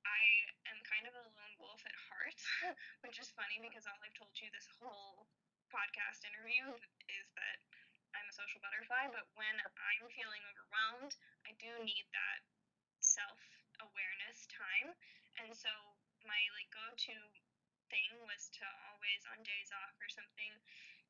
[0.06, 0.22] I
[0.70, 2.38] am kind of a lone wolf at heart,
[3.02, 5.26] which is funny because all I've told you this whole
[5.74, 6.62] podcast interview
[7.10, 7.58] is that
[8.14, 9.10] I'm a social butterfly.
[9.10, 12.40] But when I'm feeling overwhelmed, I do need that
[13.02, 13.42] self
[13.82, 14.94] awareness time.
[15.42, 15.70] And so
[16.24, 17.14] my like go to
[17.90, 20.54] thing was to always on days off or something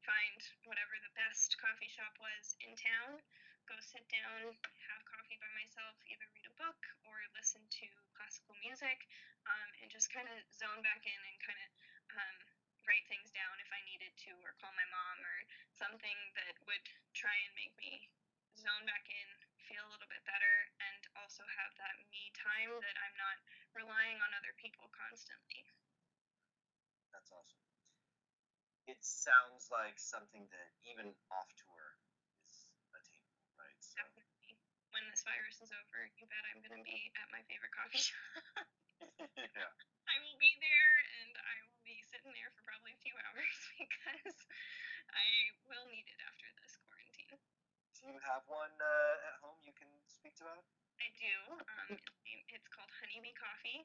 [0.04, 0.38] find
[0.68, 3.18] whatever the best coffee shop was in town,
[3.66, 4.54] go sit down,
[4.86, 9.06] have coffee by myself, either read a book or listen to classical music,
[9.46, 11.70] um, and just kind of zone back in and kind of
[12.14, 12.36] um,
[12.86, 15.36] write things down if I needed to, or call my mom or
[15.74, 16.82] something that would
[17.14, 18.06] try and make me
[18.54, 19.28] zone back in,
[19.66, 23.38] feel a little bit better, and also have that me time that I'm not
[23.74, 25.66] relying on other people constantly.
[27.12, 27.66] That's awesome.
[28.86, 31.98] It sounds like something that even off tour
[32.46, 33.74] is attainable, right?
[33.82, 34.54] So Definitely.
[34.96, 38.00] When this virus is over, you bet I'm going to be at my favorite coffee
[38.00, 38.64] shop.
[39.36, 39.68] yeah.
[40.08, 43.56] I will be there and I will be sitting there for probably a few hours
[43.76, 44.48] because
[45.12, 47.36] I will need it after this quarantine.
[48.00, 50.48] Do you have one uh, at home you can speak to?
[50.48, 50.64] About?
[50.96, 51.60] I do.
[51.60, 52.00] Um,
[52.56, 53.84] it's, called Honeybee Coffee.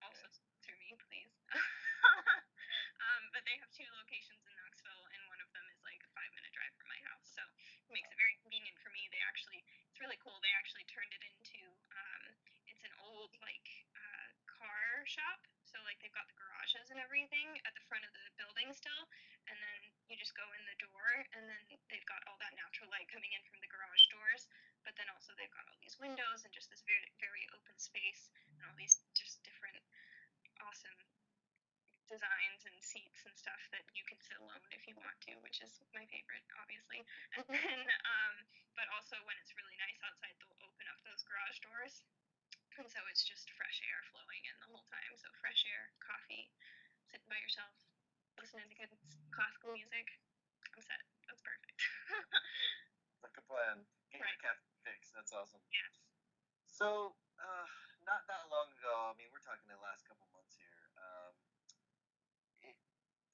[0.00, 1.36] Also sponsor me, please.
[1.52, 6.10] um, but they have two locations in Knoxville, and one of them is like a
[6.30, 9.02] five minute drive from my house, so it makes it very convenient for me.
[9.10, 10.38] They actually, it's really cool.
[10.38, 12.30] They actually turned it into, um,
[12.70, 13.66] it's an old like
[13.98, 15.42] uh, car shop.
[15.66, 19.10] So like they've got the garages and everything at the front of the building still,
[19.50, 22.86] and then you just go in the door, and then they've got all that natural
[22.94, 24.46] light coming in from the garage doors.
[24.86, 28.30] But then also they've got all these windows and just this very very open space
[28.54, 29.82] and all these just different
[30.62, 31.00] awesome
[32.10, 35.62] designs and seats and stuff that you can sit alone if you want to, which
[35.62, 37.06] is my favorite, obviously.
[37.38, 38.34] And then, um,
[38.74, 42.02] but also when it's really nice outside, they'll open up those garage doors,
[42.78, 45.14] and so it's just fresh air flowing in the whole time.
[45.14, 46.50] So fresh air, coffee,
[47.06, 47.70] sitting by yourself,
[48.42, 48.92] listening to good
[49.30, 50.10] classical music.
[50.74, 51.02] I'm set.
[51.30, 51.78] That's perfect.
[53.22, 53.84] Like a plan.
[54.10, 54.38] Get Right.
[54.42, 55.12] your fix.
[55.14, 55.60] That's awesome.
[55.70, 55.92] yes.
[56.66, 57.68] So, uh,
[58.08, 60.79] not that long ago, I mean, we're talking the last couple months here.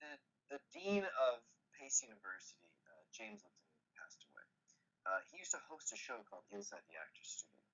[0.01, 0.13] The
[0.53, 1.41] the dean of
[1.75, 4.47] Pace University, uh, James Lipton, passed away.
[5.09, 7.65] Uh, he used to host a show called Inside the Actors Studio,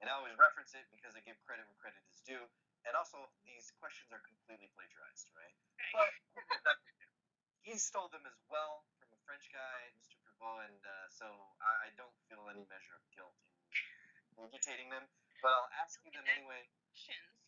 [0.00, 2.44] and I always reference it because I give credit where credit is due.
[2.86, 5.56] And also, these questions are completely plagiarized, right?
[5.92, 6.78] But
[7.66, 10.16] he stole them as well from a French guy, Mr.
[10.24, 11.26] Pivot, and uh, so
[11.60, 13.34] I, I don't feel any measure of guilt
[14.34, 15.04] in regurgitating them.
[15.42, 16.64] But I'll ask you them anyway.
[16.94, 17.38] Questions.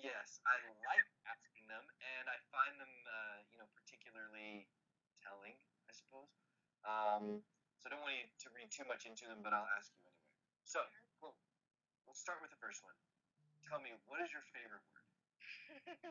[0.00, 0.56] Yes, I
[0.88, 4.66] like asking them, and I find them, uh, you know, particularly
[5.22, 5.54] telling,
[5.86, 6.34] I suppose.
[6.82, 7.46] Um,
[7.78, 10.02] so I don't want you to read too much into them, but I'll ask you
[10.04, 10.26] anyway.
[10.66, 10.82] So,
[11.22, 11.38] well,
[12.04, 12.98] we'll start with the first one.
[13.64, 15.06] Tell me, what is your favorite word?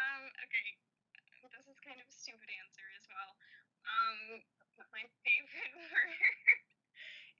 [0.00, 0.68] um, okay.
[1.54, 3.36] This is kind of a stupid answer as well.
[3.86, 4.42] Um,
[4.90, 6.18] my favorite word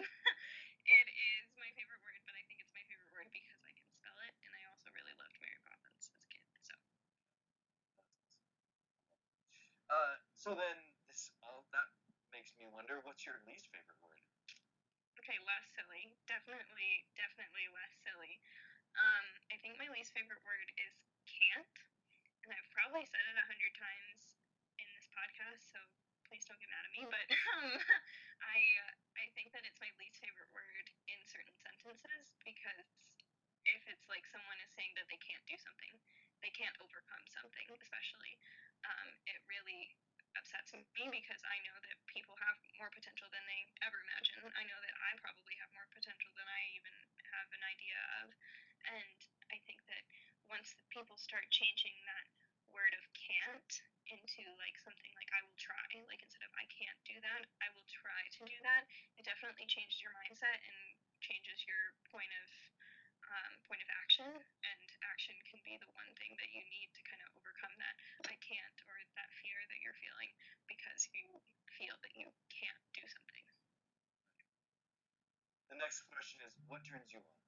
[1.01, 3.89] it is my favorite word, but I think it's my favorite word because I can
[3.91, 6.47] spell it, and I also really loved Mary Poppins as a kid.
[6.63, 6.75] So
[9.91, 11.89] Uh, so then, this all that
[12.35, 14.21] makes me wonder, what's your least favorite word?
[15.19, 16.15] okay, less silly.
[16.31, 18.39] Definitely, definitely less silly.
[18.97, 20.95] Um, I think my least favorite word is
[21.27, 21.77] can't,
[22.47, 24.39] and I've probably said it a hundred times
[24.79, 25.81] in this podcast, so
[26.27, 27.03] please don't get mad at me.
[27.07, 27.71] But um,
[28.43, 32.87] I uh, I think that it's my least favorite word in certain sentences because
[33.67, 35.95] if it's like someone is saying that they can't do something,
[36.39, 38.39] they can't overcome something, especially,
[38.87, 39.91] um, it really
[40.39, 44.47] upsets me because I know that people have more potential than they ever imagine.
[44.55, 46.95] I know that I probably have more potential than I even
[47.33, 48.27] have an idea of.
[48.87, 49.19] And
[49.51, 50.05] I think that
[50.47, 52.27] once the people start changing that
[52.77, 53.73] word of can't
[54.13, 57.73] into like something like I will try, like instead of I can't do that, I
[57.73, 58.85] will try to do that,
[59.17, 60.79] it definitely changes your mindset and
[61.25, 62.49] changes your point of
[63.27, 67.03] um, point of action, and action can be the one thing that you need to
[67.09, 67.97] kind of overcome that
[68.31, 70.31] I can't or that fear that you're feeling
[70.71, 71.27] because you
[71.75, 73.47] feel that you can't do something.
[75.75, 77.46] The next question is, what turns you on?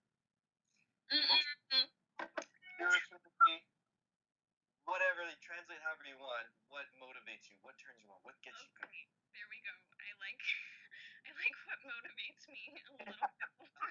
[5.98, 6.46] However you want.
[6.70, 7.58] What motivates you?
[7.66, 8.22] What turns you on?
[8.22, 9.06] What gets you going?
[9.34, 9.74] There we go.
[9.98, 10.38] I like
[11.26, 13.90] I like what motivates me a little bit more.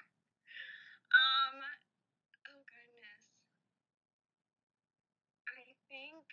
[1.12, 1.60] Um
[2.48, 3.24] oh goodness.
[5.52, 6.24] I think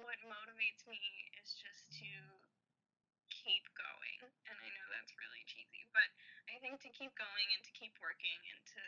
[0.00, 1.04] what motivates me
[1.36, 2.12] is just to
[3.28, 4.20] keep going.
[4.24, 6.08] And I know that's really cheesy, but
[6.48, 8.82] I think to keep going and to keep working and to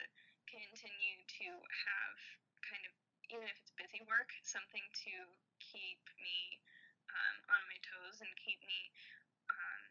[0.49, 2.17] continue to have
[2.65, 2.97] kind of
[3.33, 5.15] even if it's busy work, something to
[5.57, 6.61] keep me
[7.09, 8.93] um, on my toes and keep me
[9.49, 9.85] um,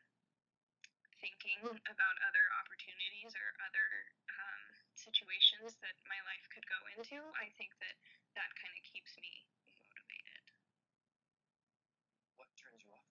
[1.18, 3.90] thinking about other opportunities or other
[4.30, 4.62] um,
[4.94, 7.18] situations that my life could go into.
[7.42, 7.98] I think that
[8.38, 9.46] that kind of keeps me
[9.82, 10.46] motivated.
[12.38, 13.10] What turns you off?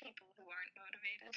[0.00, 1.36] People who aren't motivated.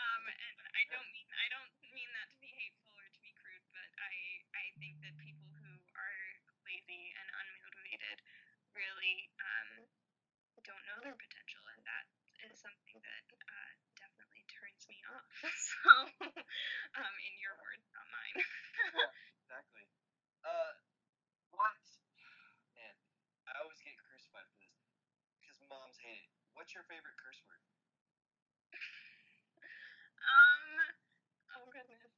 [0.00, 3.34] um, and I don't mean I don't mean that to be hateful or to be
[3.36, 4.14] crude, but I
[4.54, 6.20] I think that people who are
[6.64, 8.18] lazy and unmotivated
[8.72, 9.68] really um,
[10.64, 12.04] don't know their potential, and that
[12.48, 13.70] is something that uh,
[14.00, 15.28] definitely turns me off.
[15.70, 15.90] So,
[17.00, 18.36] um, in your words, not mine.
[19.50, 19.82] Exactly.
[20.46, 20.72] Uh,
[21.50, 21.82] what?
[22.78, 22.94] Man,
[23.50, 24.78] I always get crucified for this
[25.42, 26.30] because moms hate it.
[26.54, 27.62] What's your favorite curse word?
[30.22, 30.64] um,
[31.58, 32.14] oh goodness.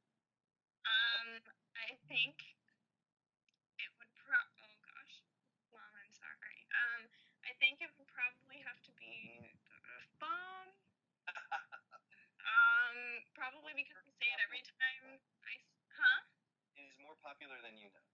[0.84, 1.40] Um,
[1.78, 2.36] I think
[3.80, 4.36] it would pro.
[4.36, 5.16] Oh gosh,
[5.72, 6.58] mom, I'm sorry.
[6.74, 7.08] Um,
[7.48, 9.50] I think it would probably have to be
[10.22, 10.70] bomb.
[12.42, 15.14] Um, probably because I say it every time
[15.46, 15.54] I.
[15.94, 16.20] Huh?
[16.74, 18.06] it is more popular than you know.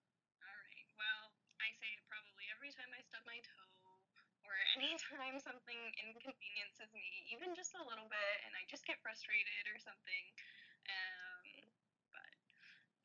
[0.45, 0.87] All right.
[1.01, 1.33] Well,
[1.65, 3.73] I say it probably every time I stub my toe
[4.45, 9.65] or anytime something inconveniences me, even just a little bit, and I just get frustrated
[9.73, 10.25] or something.
[10.93, 11.73] Um,
[12.13, 12.33] but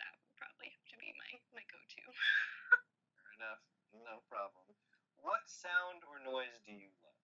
[0.04, 2.04] that would probably have to be my my go-to.
[3.16, 3.64] Fair enough.
[3.96, 4.76] No problem.
[5.24, 7.16] What sound or noise do you love?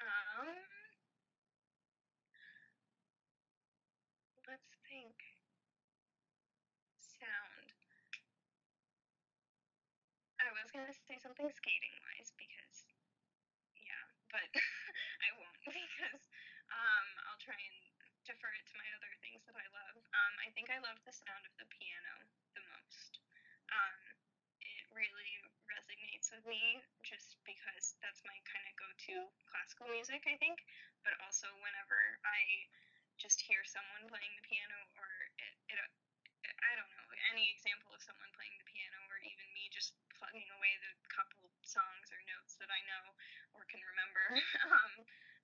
[0.00, 0.48] Um,
[4.48, 5.12] let's think.
[7.04, 7.68] Sound.
[10.40, 12.88] I was gonna say something skating wise because,
[13.76, 14.48] yeah, but
[15.24, 16.24] I won't because
[16.72, 17.78] um, I'll try and
[18.24, 20.00] defer it to my other things that I love.
[20.00, 22.24] Um, I think I love the sound of the piano
[22.56, 23.20] the most.
[23.68, 24.21] Um,
[24.96, 25.32] really
[25.68, 29.16] resonates with me just because that's my kind of go-to
[29.48, 30.62] classical music, I think.
[31.04, 32.68] But also whenever I
[33.20, 35.08] just hear someone playing the piano or
[35.40, 35.78] it, it
[36.62, 40.46] I don't know, any example of someone playing the piano or even me just plugging
[40.58, 43.04] away the couple songs or notes that I know
[43.54, 44.26] or can remember,
[44.70, 44.92] um,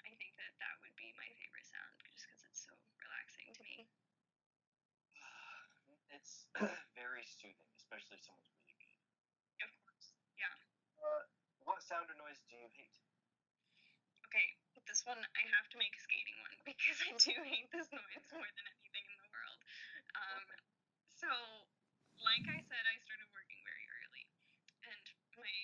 [0.06, 3.62] I think that that would be my favorite sound just because it's so relaxing to
[3.62, 3.86] me.
[6.14, 6.48] It's
[6.98, 8.98] very soothing, especially if someone's really good.
[9.62, 10.08] Of course.
[10.38, 10.54] Yeah.
[10.98, 11.22] Uh,
[11.62, 12.92] what sound or noise do you hate?
[14.28, 14.44] Okay,
[14.84, 18.28] this one I have to make a skating one because I do hate this noise
[18.28, 19.60] more than anything in the world.
[20.12, 20.44] Um,
[21.16, 21.32] so,
[22.20, 24.28] like I said, I started working very early,
[24.84, 25.04] and
[25.40, 25.56] my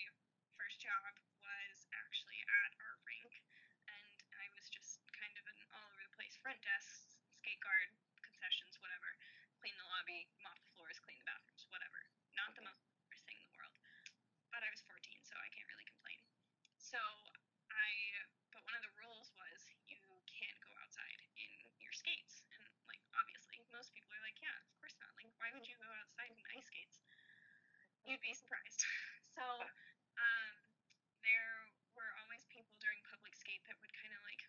[0.56, 1.12] first job
[1.44, 3.44] was actually at our rink,
[3.84, 7.92] and I was just kind of an all over the place front desk, skate guard,
[8.24, 9.12] concessions, whatever.
[9.60, 12.00] Clean the lobby, mop the floors, clean the bathrooms, whatever.
[12.32, 12.80] Not the most
[13.28, 13.76] thing in the world,
[14.48, 16.03] but I was 14, so I can't really complain.
[16.94, 17.02] So
[17.74, 17.90] I
[18.54, 19.98] but one of the rules was you
[20.30, 21.50] can't go outside in
[21.82, 22.46] your skates.
[22.54, 25.10] And like obviously most people are like, Yeah, of course not.
[25.18, 27.02] Like why would you go outside in ice skates?
[28.06, 28.86] You'd be surprised.
[29.34, 30.54] So um
[31.26, 31.66] there
[31.98, 34.46] were always people during public skate that would kinda like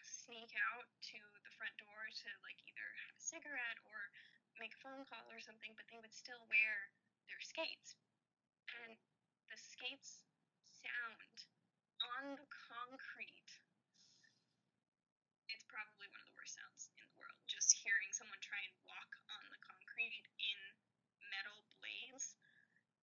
[0.00, 4.08] sneak out to the front door to like either have a cigarette or
[4.56, 6.88] make a phone call or something, but they would still wear
[7.28, 8.00] their skates.
[8.72, 8.96] And
[9.52, 10.24] the skates
[10.84, 11.20] sound
[12.14, 13.50] on concrete.
[15.50, 17.42] It's probably one of the worst sounds in the world.
[17.50, 20.58] Just hearing someone try and walk on the concrete in
[21.26, 22.38] metal blades.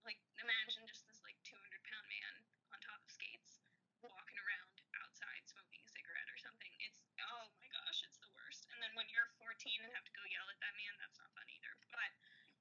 [0.08, 2.34] Like, imagine just this like 200 pound man
[2.72, 3.60] on top of skates
[4.00, 6.72] walking around outside smoking a cigarette or something.
[6.80, 8.64] It's, oh my gosh, it's the worst.
[8.72, 9.52] And then when you're 14
[9.84, 11.74] and have to go yell at that man, that's not fun either.
[11.92, 12.12] But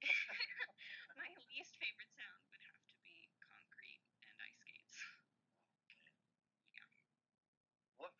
[1.21, 2.50] my least favorite sound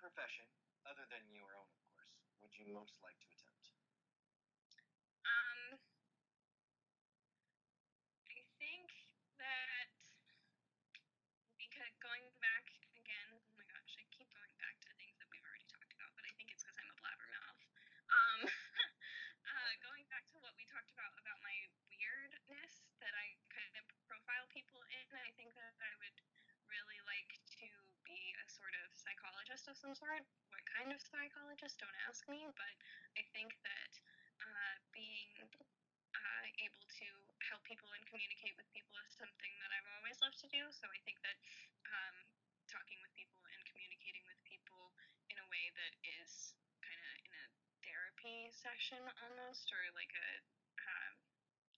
[0.02, 0.50] profession,
[0.90, 2.10] other than your own, of course,
[2.42, 3.70] would you most like to attempt?
[5.22, 5.78] Um,
[8.26, 8.90] I think
[9.38, 9.94] that
[11.62, 12.66] because going back
[12.98, 16.10] again, oh my gosh, I keep going back to things that we've already talked about,
[16.18, 17.62] but I think it's because I'm a blabbermouth.
[18.10, 18.40] Um,
[19.54, 21.54] uh, going back to what we talked about about my
[21.94, 25.61] weirdness that I kind of profile people in, I think that
[28.52, 30.24] sort of psychologist of some sort.
[30.52, 31.80] What kind of psychologist?
[31.80, 32.44] Don't ask me.
[32.52, 32.74] But
[33.16, 33.92] I think that
[34.44, 35.48] uh, being
[36.12, 37.08] uh, able to
[37.48, 40.68] help people and communicate with people is something that I've always loved to do.
[40.76, 41.38] So I think that
[41.88, 42.16] um,
[42.68, 44.92] talking with people and communicating with people
[45.32, 47.46] in a way that is kind of in a
[47.88, 50.30] therapy session almost, or like a
[50.84, 51.16] um,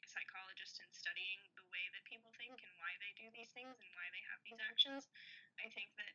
[0.06, 3.90] psychologist and studying the way that people think and why they do these things and
[3.98, 5.10] why they have these actions,
[5.58, 6.14] I think that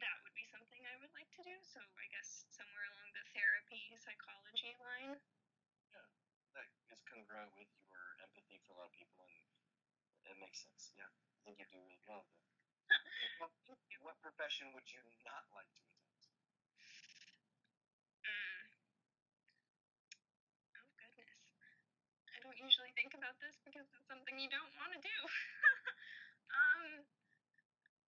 [0.00, 1.56] that would be something I would like to do.
[1.64, 5.18] So I guess somewhere along the therapy psychology line.
[5.92, 6.06] Yeah,
[6.56, 10.92] that is congruent with your empathy for a lot of people, and it makes sense.
[10.96, 12.24] Yeah, I think you do really well.
[12.24, 12.48] There.
[13.40, 13.50] what,
[14.00, 16.24] what profession would you not like to attempt?
[18.24, 18.62] Mm.
[20.76, 21.32] Oh goodness.
[22.32, 25.18] I don't usually think about this because it's something you don't want to do.
[26.58, 26.88] um,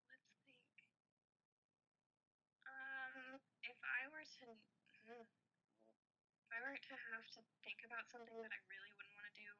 [0.09, 0.62] let's think.
[2.66, 4.47] Um, if I were to,
[5.11, 9.35] if I were to have to think about something that I really wouldn't want to
[9.35, 9.51] do,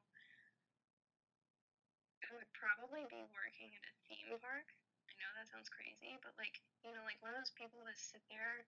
[2.23, 4.67] I would probably be working at a theme park.
[5.09, 7.97] I know that sounds crazy, but like, you know, like one of those people that
[7.99, 8.63] sit there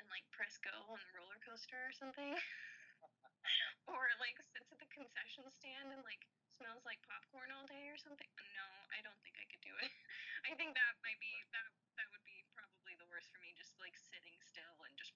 [0.00, 2.34] and like press go on the roller coaster or something.
[3.92, 7.98] or like sits at the concession stand and like smells like popcorn all day or
[8.00, 8.28] something.
[8.56, 8.66] No,
[8.96, 9.92] I don't think I could do it.
[10.48, 11.68] I think that might be that
[12.00, 14.55] that would be probably the worst for me, just like sitting still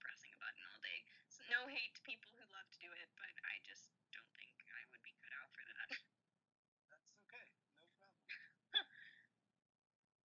[0.01, 1.01] pressing a button all day.
[1.29, 4.57] So no hate to people who love to do it, but I just don't think
[4.73, 5.89] I would be cut out for that.
[6.91, 7.47] That's okay.
[7.77, 8.25] No problem.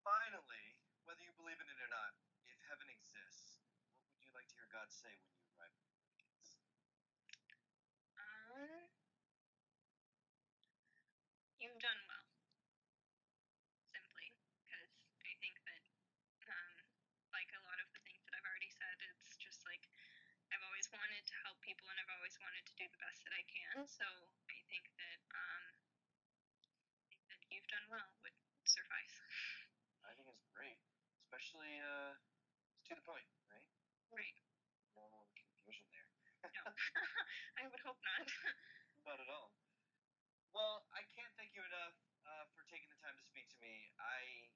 [0.04, 0.66] Finally,
[1.04, 2.12] whether you believe in it or not,
[2.46, 3.60] if heaven exists,
[4.04, 6.50] what would you like to hear God say when you arrive before the gates?
[8.20, 8.88] Um,
[11.58, 12.26] you've done well.
[13.90, 14.28] Simply
[14.60, 14.92] because
[15.24, 15.82] I think that,
[16.50, 16.74] um,
[17.32, 19.82] like a lot of the things that I've already said, it's just like
[20.52, 23.32] I've always wanted to help people and I've always wanted to do the best that
[23.32, 23.88] I can.
[23.88, 24.04] So
[24.52, 25.72] I think that, um,
[27.00, 28.36] I think that you've done well would
[28.68, 29.16] suffice.
[30.04, 30.76] I think it's great,
[31.24, 32.12] especially uh,
[32.76, 33.68] it's to the point, right?
[34.12, 34.36] Right.
[34.92, 36.08] No confusion there.
[36.52, 36.64] No,
[37.60, 38.28] I would hope not.
[39.08, 39.52] Not at all.
[40.54, 43.90] Well, I can't thank you enough uh, for taking the time to speak to me.
[44.00, 44.48] I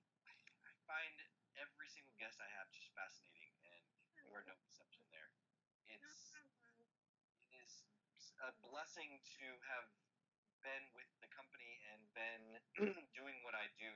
[0.64, 1.16] I find
[1.58, 3.82] every single guest I have just fascinating, and
[4.16, 5.28] you are no exception there.
[5.36, 6.16] It's it is
[8.38, 9.86] a blessing to have
[10.62, 12.46] been with the company and been
[13.18, 13.90] doing what I do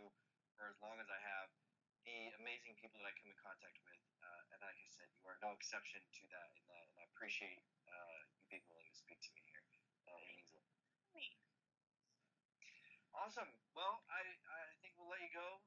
[0.58, 1.48] for as long as I have.
[2.02, 5.22] The amazing people that I come in contact with, uh, and like I said, you
[5.30, 8.98] are no exception to that, and, that, and I appreciate uh, you being willing to
[8.98, 9.62] speak to me here.
[10.10, 10.58] Uh, it means a.
[11.14, 11.22] Me.
[13.14, 13.54] Awesome.
[13.78, 15.62] Well, I, I think we'll let you go.